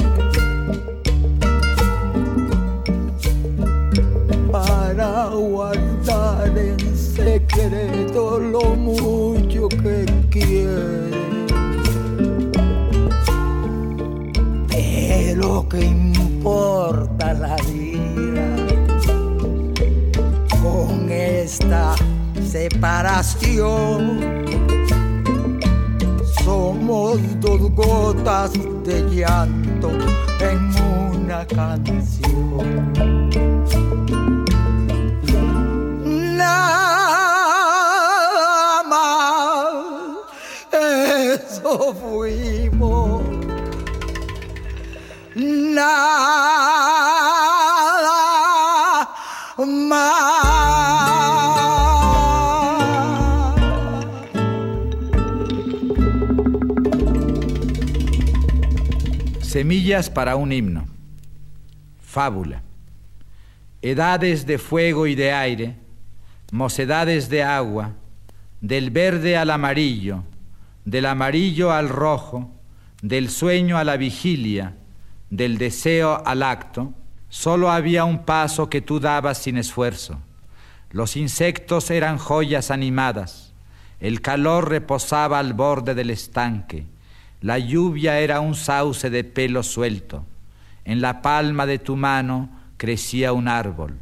Para 4.51 5.29
guardar 5.29 6.59
en 6.59 6.97
secreto 6.97 8.41
lo 8.41 8.75
mucho 8.75 9.69
que 9.69 10.07
quiere. 10.29 11.13
Pero 14.69 15.69
que 15.69 15.85
importa 15.85 17.35
la 17.35 17.55
vida 17.73 18.57
con 20.61 21.09
esta 21.13 21.95
separación. 22.51 24.42
Gotas 28.33 28.53
de 28.85 29.03
llanto 29.11 29.91
en 30.41 31.19
una 31.21 31.47
canción. 31.47 33.12
Semillas 59.63 60.11
para 60.11 60.35
un 60.35 60.51
himno. 60.51 60.89
Fábula. 62.05 62.63
Edades 63.81 64.45
de 64.45 64.59
fuego 64.59 65.07
y 65.07 65.15
de 65.15 65.31
aire, 65.31 65.77
mocedades 66.51 67.29
de 67.29 67.45
agua, 67.45 67.93
del 68.61 68.91
verde 68.91 69.37
al 69.37 69.51
amarillo, 69.51 70.25
del 70.85 71.07
amarillo 71.07 71.71
al 71.71 71.91
rojo, 71.91 72.51
del 73.03 73.31
sueño 73.31 73.79
a 73.79 73.85
la 73.85 73.97
vigilia, 73.97 74.75
del 75.31 75.59
deseo 75.59 76.27
al 76.27 76.43
acto, 76.43 76.93
solo 77.29 77.71
había 77.71 78.05
un 78.05 78.25
paso 78.25 78.69
que 78.69 78.81
tú 78.81 78.99
dabas 78.99 79.39
sin 79.39 79.59
esfuerzo. 79.59 80.19
Los 80.91 81.17
insectos 81.17 81.93
eran 81.93 82.19
joyas 82.19 82.73
animadas, 82.73 83.55
el 84.01 84.23
calor 84.23 84.69
reposaba 84.69 85.39
al 85.39 85.53
borde 85.53 85.95
del 85.95 86.11
estanque, 86.11 86.85
la 87.43 87.59
lluvia 87.59 88.21
era 88.21 88.41
un 88.41 88.55
sauce 88.55 89.11
de 89.11 89.25
pelo 89.25 89.63
suelto, 89.63 90.25
en 90.85 91.01
la 91.01 91.23
palma 91.23 91.67
de 91.67 91.79
tu 91.79 91.97
mano 91.97 92.49
crecía 92.77 93.33
un 93.33 93.49
árbol, 93.49 93.99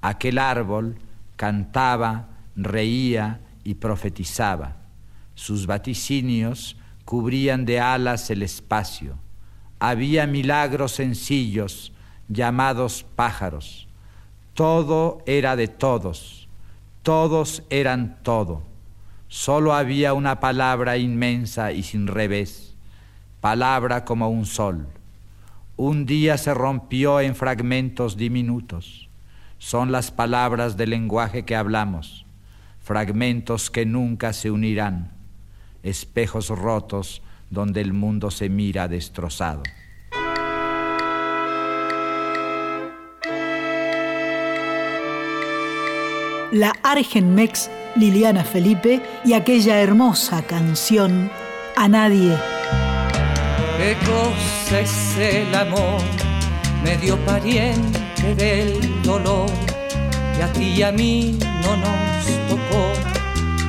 aquel 0.00 0.38
árbol 0.38 0.96
cantaba, 1.36 2.28
reía 2.54 3.40
y 3.64 3.74
profetizaba, 3.74 4.76
sus 5.34 5.66
vaticinios 5.66 6.76
cubrían 7.04 7.64
de 7.64 7.80
alas 7.80 8.30
el 8.30 8.42
espacio, 8.42 9.16
había 9.78 10.26
milagros 10.26 10.92
sencillos 10.92 11.92
llamados 12.28 13.04
pájaros. 13.16 13.88
Todo 14.54 15.22
era 15.26 15.56
de 15.56 15.68
todos, 15.68 16.48
todos 17.02 17.62
eran 17.70 18.22
todo. 18.22 18.62
Solo 19.28 19.72
había 19.74 20.14
una 20.14 20.40
palabra 20.40 20.98
inmensa 20.98 21.72
y 21.72 21.82
sin 21.82 22.06
revés, 22.06 22.71
palabra 23.42 24.04
como 24.04 24.30
un 24.30 24.46
sol. 24.46 24.86
Un 25.76 26.06
día 26.06 26.38
se 26.38 26.54
rompió 26.54 27.20
en 27.20 27.34
fragmentos 27.34 28.16
diminutos. 28.16 29.08
Son 29.58 29.90
las 29.90 30.12
palabras 30.12 30.76
del 30.76 30.90
lenguaje 30.90 31.44
que 31.44 31.56
hablamos, 31.56 32.24
fragmentos 32.80 33.68
que 33.68 33.84
nunca 33.84 34.32
se 34.32 34.52
unirán, 34.52 35.10
espejos 35.82 36.50
rotos 36.50 37.20
donde 37.50 37.80
el 37.80 37.92
mundo 37.92 38.30
se 38.30 38.48
mira 38.48 38.86
destrozado. 38.86 39.64
La 46.52 46.74
Argenmex 46.84 47.70
Liliana 47.96 48.44
Felipe 48.44 49.02
y 49.24 49.32
aquella 49.32 49.80
hermosa 49.80 50.42
canción 50.42 51.28
A 51.76 51.88
Nadie. 51.88 52.38
¿Qué 53.82 53.96
cosa 54.06 54.78
es 54.78 55.18
el 55.18 55.52
amor? 55.56 56.00
Medio 56.84 57.16
pariente 57.24 58.32
del 58.36 59.02
dolor 59.02 59.50
que 60.36 60.42
a 60.44 60.52
ti 60.52 60.74
y 60.76 60.82
a 60.84 60.92
mí 60.92 61.36
no 61.64 61.76
nos 61.76 62.24
tocó, 62.48 62.92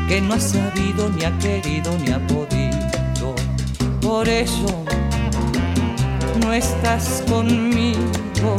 que 0.08 0.22
no 0.22 0.36
ha 0.36 0.40
sabido 0.40 1.10
ni 1.10 1.24
ha 1.24 1.36
querido 1.40 1.98
ni 1.98 2.12
ha 2.12 2.20
podido. 2.28 3.34
Por 4.02 4.30
eso 4.30 4.86
no 6.46 6.54
estás 6.54 7.24
conmigo, 7.28 8.56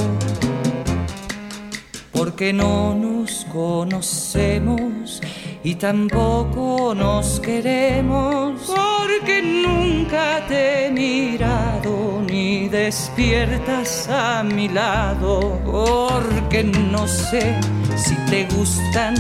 porque 2.11 2.53
no 2.53 2.97
nos 2.97 3.45
conocemos 3.53 5.21
y 5.65 5.77
tampoco 5.77 6.95
nos 6.95 7.41
queremos, 7.41 8.61
porque 8.67 9.41
nunca 9.41 10.47
te 10.47 10.87
he 10.87 10.91
mirado 10.91 12.23
ni 12.29 12.69
despiertas 12.69 14.07
a 14.11 14.43
mi 14.43 14.69
lado, 14.69 15.59
porque 15.65 16.65
no 16.65 17.09
sé 17.09 17.59
si 17.97 18.15
te 18.31 18.47
gustan 18.55 19.15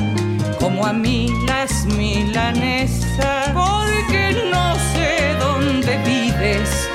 como 0.60 0.84
a 0.84 0.92
mí 0.92 1.30
las 1.48 1.86
milanesas, 1.86 3.48
porque 3.54 4.36
no 4.52 4.74
sé 4.92 5.34
dónde 5.40 5.96
vives 6.04 6.90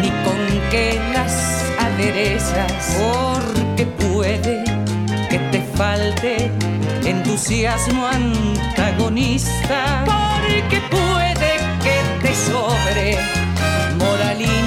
ni 0.00 0.08
con 0.24 0.70
qué 0.70 0.98
las 1.12 1.62
aderezas, 1.78 2.96
porque 2.96 3.84
puede 3.84 4.77
falte 5.78 6.50
entusiasmo 7.04 8.04
antagonista, 8.04 10.04
porque 10.04 10.80
puede 10.90 11.52
que 11.84 11.96
te 12.20 12.34
sobre 12.34 13.16
moralismo 13.96 14.58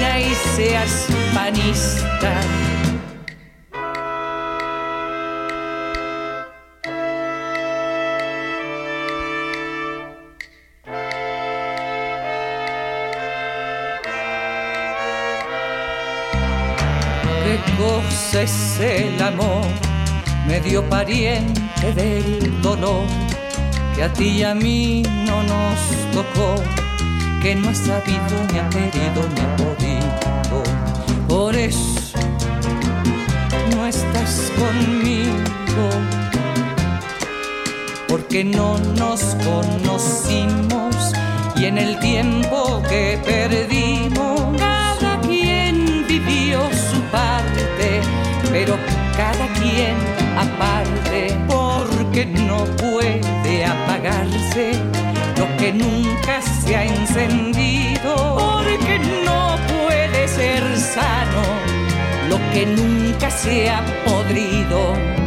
seas 0.56 1.06
panista. 1.34 2.32
¿Qué 17.44 17.60
cosa 17.76 18.42
es 18.42 18.80
el 18.80 19.22
amor? 19.22 19.81
Medio 20.46 20.88
pariente 20.88 21.92
del 21.94 22.60
dolor 22.62 23.06
que 23.94 24.02
a 24.02 24.12
ti 24.12 24.28
y 24.28 24.42
a 24.42 24.54
mí 24.54 25.02
no 25.26 25.42
nos 25.42 25.78
tocó, 26.12 26.54
que 27.40 27.54
no 27.54 27.68
ha 27.68 27.74
sabido 27.74 28.34
ni 28.52 28.58
ha 28.58 28.68
querido 28.68 29.28
ni 29.34 29.40
ha 29.40 29.56
podido. 29.56 30.62
Por 31.28 31.54
eso 31.54 32.18
no 33.74 33.86
estás 33.86 34.52
conmigo, 34.58 35.88
porque 38.08 38.44
no 38.44 38.78
nos 38.78 39.20
conocimos 39.44 41.12
y 41.56 41.66
en 41.66 41.78
el 41.78 41.98
tiempo 42.00 42.82
que 42.88 43.18
perdimos, 43.24 44.40
cada 44.58 45.20
quien 45.20 46.04
vivió 46.08 46.60
su 46.70 47.00
parte, 47.10 48.00
pero 48.50 48.76
cada 49.16 49.46
quien 49.54 49.96
aparte, 50.36 51.36
porque 51.46 52.26
no 52.26 52.64
puede 52.76 53.64
apagarse 53.64 54.72
lo 55.38 55.56
que 55.58 55.72
nunca 55.72 56.40
se 56.42 56.76
ha 56.76 56.84
encendido, 56.84 58.14
porque 58.36 58.98
no 59.24 59.56
puede 59.68 60.28
ser 60.28 60.62
sano 60.78 61.44
lo 62.28 62.38
que 62.52 62.66
nunca 62.66 63.30
se 63.30 63.70
ha 63.70 63.82
podrido. 64.04 65.21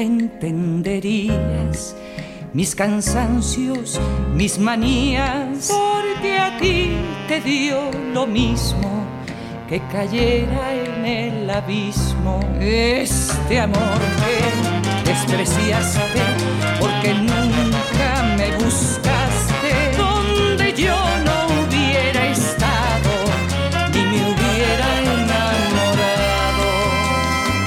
Entenderías 0.00 1.94
mis 2.54 2.74
cansancios, 2.74 4.00
mis 4.34 4.58
manías, 4.60 5.72
porque 5.72 6.38
a 6.38 6.56
ti 6.58 6.92
te 7.26 7.40
dio 7.40 7.90
lo 8.12 8.26
mismo 8.26 9.04
que 9.68 9.80
cayera 9.90 10.72
en 10.72 11.04
el 11.04 11.50
abismo 11.50 12.38
este 12.60 13.58
amor 13.58 13.98
que 14.24 15.10
desprecias 15.10 15.94
saber, 15.94 16.36
porque 16.78 17.12
nunca 17.14 18.22
me 18.36 18.52
buscaste 18.56 19.96
donde 19.98 20.72
yo 20.74 20.96
no 21.24 21.46
hubiera 21.66 22.28
estado 22.28 23.10
ni 23.92 24.00
me 24.00 24.20
hubiera 24.30 24.86
enamorado. 25.00 26.68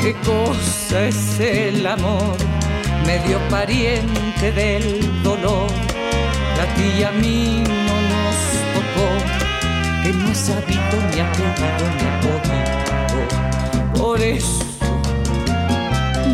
¿Qué 0.01 0.13
cosa 0.25 0.76
es 0.95 1.39
el 1.39 1.85
amor? 1.85 2.38
Medio 3.05 3.39
pariente 3.49 4.51
del 4.51 5.23
dolor, 5.23 5.67
que 6.55 6.61
a 6.61 6.73
ti 6.75 6.99
y 6.99 7.03
a 7.03 7.11
mí 7.11 7.63
no 7.65 7.95
nos 8.11 8.38
tocó, 8.73 9.07
que 10.03 10.13
no 10.13 10.29
ha 10.29 10.35
sabido 10.35 10.95
ni 11.09 11.19
querido 11.35 11.88
ni 11.97 12.03
ha 12.07 12.19
podido. 12.21 14.01
Por 14.01 14.21
eso 14.21 14.65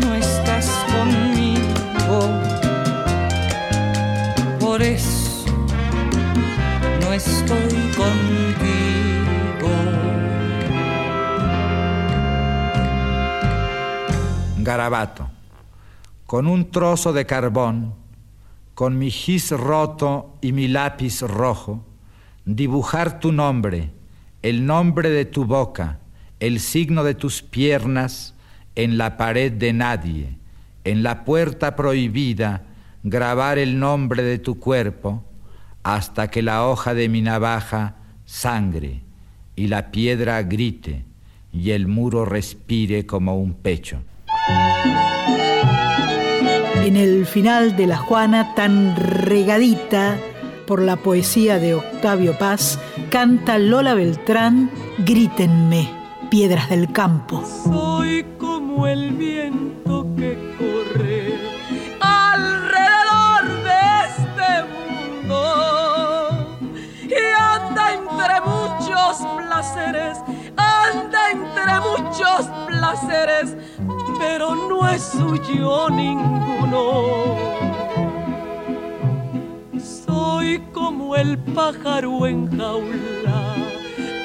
no 0.02 0.14
estás 0.14 0.66
conmigo, 0.92 2.30
por 4.60 4.82
eso 4.82 5.44
no 7.00 7.12
estoy 7.12 7.93
Garabato. 14.64 15.28
Con 16.26 16.46
un 16.46 16.70
trozo 16.70 17.12
de 17.12 17.26
carbón, 17.26 17.94
con 18.74 18.98
mi 18.98 19.10
gis 19.10 19.50
roto 19.50 20.34
y 20.40 20.52
mi 20.52 20.68
lápiz 20.68 21.20
rojo, 21.20 21.84
dibujar 22.46 23.20
tu 23.20 23.30
nombre, 23.30 23.90
el 24.42 24.66
nombre 24.66 25.10
de 25.10 25.26
tu 25.26 25.44
boca, 25.44 26.00
el 26.40 26.60
signo 26.60 27.04
de 27.04 27.14
tus 27.14 27.42
piernas 27.42 28.34
en 28.74 28.98
la 28.98 29.16
pared 29.16 29.52
de 29.52 29.72
nadie, 29.72 30.36
en 30.84 31.02
la 31.02 31.24
puerta 31.24 31.76
prohibida, 31.76 32.62
grabar 33.02 33.58
el 33.58 33.78
nombre 33.78 34.22
de 34.22 34.38
tu 34.38 34.58
cuerpo 34.58 35.22
hasta 35.82 36.28
que 36.28 36.42
la 36.42 36.66
hoja 36.66 36.94
de 36.94 37.10
mi 37.10 37.20
navaja 37.20 37.96
sangre 38.24 39.02
y 39.56 39.68
la 39.68 39.90
piedra 39.90 40.42
grite 40.42 41.04
y 41.52 41.70
el 41.70 41.86
muro 41.86 42.24
respire 42.24 43.04
como 43.04 43.38
un 43.38 43.52
pecho. 43.52 44.02
En 46.84 46.96
el 46.96 47.26
final 47.26 47.76
de 47.76 47.86
La 47.86 47.96
Juana, 47.96 48.54
tan 48.54 48.96
regadita 48.96 50.16
por 50.66 50.80
la 50.82 50.96
poesía 50.96 51.58
de 51.58 51.74
Octavio 51.74 52.38
Paz, 52.38 52.78
canta 53.10 53.58
Lola 53.58 53.94
Beltrán, 53.94 54.70
Grítenme, 54.98 55.90
piedras 56.30 56.70
del 56.70 56.92
campo. 56.92 57.44
Soy 57.64 58.24
como 58.38 58.86
el 58.86 59.12
viento 59.12 60.06
que 60.16 60.36
corre 60.58 61.34
alrededor 62.00 63.44
de 63.64 63.80
este 64.08 64.50
mundo 64.74 65.38
y 67.02 67.14
anda 67.36 67.92
entre 67.92 68.40
muchos 68.40 69.26
placeres, 69.36 70.18
anda 70.56 71.30
entre 71.30 71.80
muchos 71.80 72.46
placeres, 72.66 73.56
pero 74.18 74.54
no 74.54 74.88
es 74.88 75.02
suyo 75.02 75.88
ninguno. 75.90 77.36
Soy 80.06 80.60
como 80.72 81.16
el 81.16 81.38
pájaro 81.38 82.26
en 82.26 82.48
jaula, 82.56 83.54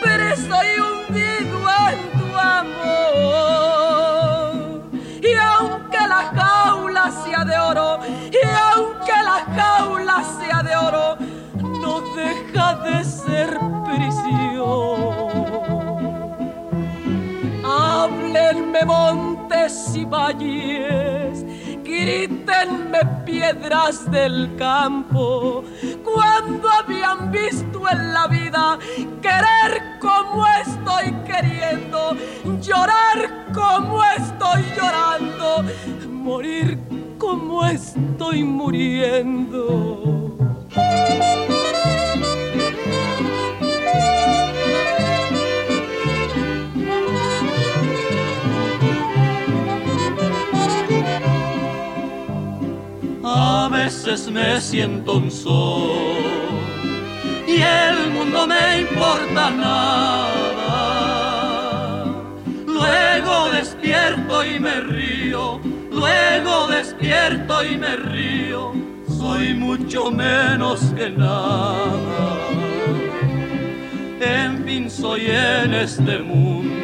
pero 0.03 0.35
soy 0.35 0.67
hundido 0.85 1.59
en 1.91 1.99
tu 2.19 2.27
amor. 2.37 2.99
Y 5.21 5.33
aunque 5.35 6.01
la 6.07 6.31
jaula 6.35 7.11
sea 7.23 7.43
de 7.45 7.57
oro, 7.57 7.99
y 8.31 8.45
aunque 8.73 9.11
la 9.23 9.45
jaula 9.55 10.23
sea 10.39 10.63
de 10.63 10.75
oro, 10.75 11.17
no 11.81 12.01
deja 12.15 12.75
de 12.75 13.03
ser 13.03 13.59
prisión. 13.85 14.39
Háblenme 17.65 18.85
montes 19.69 19.95
y 19.95 20.05
valles, 20.05 21.45
grítenme 21.83 22.99
piedras 23.25 24.09
del 24.11 24.55
campo, 24.57 25.63
cuando 26.03 26.69
habían 26.69 27.31
visto 27.31 27.87
en 27.89 28.13
la 28.13 28.27
vida 28.27 28.79
querer 29.21 29.99
como 29.99 30.45
estoy 30.47 31.13
queriendo, 31.25 32.15
llorar 32.61 33.47
como 33.53 34.03
estoy 34.03 34.63
llorando, 34.75 35.63
morir 36.09 36.79
como 37.17 37.65
estoy 37.65 38.43
muriendo. 38.43 39.99
A 53.31 53.69
veces 53.69 54.27
me 54.31 54.59
siento 54.59 55.17
un 55.17 55.29
sol 55.29 55.91
y 57.47 57.61
el 57.61 58.09
mundo 58.09 58.47
me 58.47 58.81
importa 58.81 59.51
nada. 59.51 60.85
Luego 62.65 63.51
despierto 63.51 64.43
y 64.43 64.59
me 64.59 64.81
río, 64.81 65.59
luego 65.91 66.67
despierto 66.69 67.63
y 67.63 67.77
me 67.77 67.95
río. 67.97 68.73
Soy 69.07 69.53
mucho 69.53 70.09
menos 70.09 70.81
que 70.97 71.11
nada. 71.11 71.87
En 74.21 74.63
fin, 74.65 74.89
soy 74.89 75.27
en 75.27 75.75
este 75.75 76.17
mundo 76.17 76.79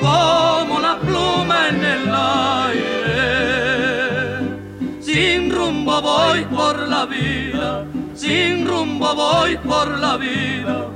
como 0.00 0.80
la 0.80 0.98
pluma 0.98 1.68
en 1.68 1.84
el 1.84 2.09
voy 6.00 6.44
por 6.44 6.88
la 6.88 7.06
vida, 7.06 7.84
sin 8.14 8.66
rumbo 8.66 9.14
voy 9.14 9.56
por 9.58 9.98
la 9.98 10.16
vida 10.16 10.86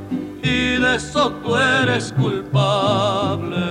y 0.43 0.77
de 0.77 0.97
eso 0.97 1.31
tú 1.43 1.57
eres 1.57 2.13
culpable. 2.13 3.65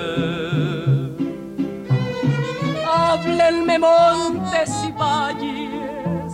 Háblenme 2.86 3.80
montes 3.80 4.72
y 4.88 4.92
valles, 4.92 6.34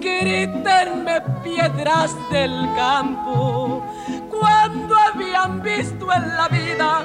grítenme 0.00 1.20
piedras 1.42 2.14
del 2.30 2.68
campo. 2.76 3.84
Cuando 4.30 4.94
habían 4.96 5.62
visto 5.62 6.12
en 6.12 6.36
la 6.36 6.48
vida 6.48 7.04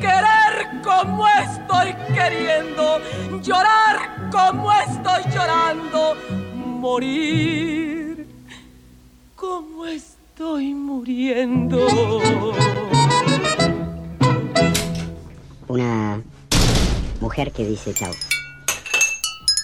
querer 0.00 0.80
como 0.82 1.26
estoy 1.28 1.94
queriendo, 2.14 2.98
llorar 3.40 4.28
como 4.30 4.72
estoy 4.72 5.22
llorando, 5.32 6.16
morir 6.82 8.26
como 9.36 9.86
estoy 9.86 10.74
muriendo. 10.74 11.78
Una 15.68 16.20
mujer 17.20 17.52
que 17.52 17.64
dice 17.66 17.94
chao. 17.94 18.12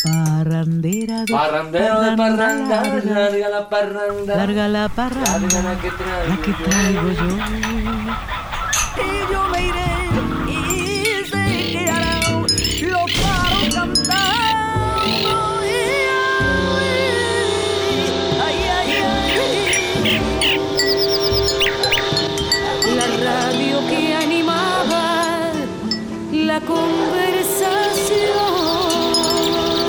Parrandera 0.05 1.25
de 1.25 1.33
Parrandero 1.33 2.01
de 2.03 2.17
parranda, 2.17 2.85
larga 2.85 3.49
la 3.49 3.69
parranda. 3.69 4.37
Larga 4.37 4.69
la 4.69 4.89
parranda, 4.89 5.41
Larga 5.41 5.63
la 5.63 5.81
que 5.81 5.91
traigo 5.91 6.29
la 6.29 6.37
que 6.41 6.53
traigo 6.53 7.09
yo. 7.19 7.29
Y 9.03 9.33
yo 9.33 9.49
me 9.49 9.67
iré 9.67 9.98
conversación. 26.61 27.93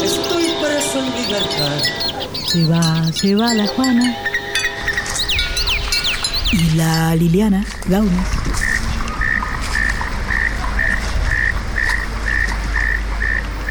Estoy 0.04 0.46
preso 0.62 1.00
en 1.00 1.06
libertad. 1.16 1.82
Se 2.48 2.66
va, 2.66 3.12
se 3.14 3.36
va 3.36 3.54
la 3.54 3.68
Juana. 3.68 4.16
Y 6.52 6.72
la 6.76 7.16
Liliana 7.16 7.66
Gaunes. 7.88 8.28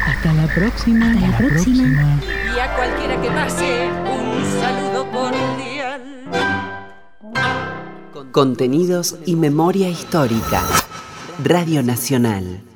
Hasta 0.07 0.33
la 0.33 0.47
próxima. 0.53 1.11
Hasta 1.11 1.27
la 1.27 1.37
próxima. 1.37 2.19
Y 2.55 2.59
a 2.59 2.75
cualquiera 2.75 3.21
que 3.21 3.29
pase, 3.29 3.89
un 3.89 4.43
saludo 4.61 5.11
cordial. 5.11 6.01
Contenidos 8.31 9.15
y 9.25 9.35
memoria 9.35 9.89
histórica. 9.89 10.63
Radio 11.43 11.83
Nacional. 11.83 12.68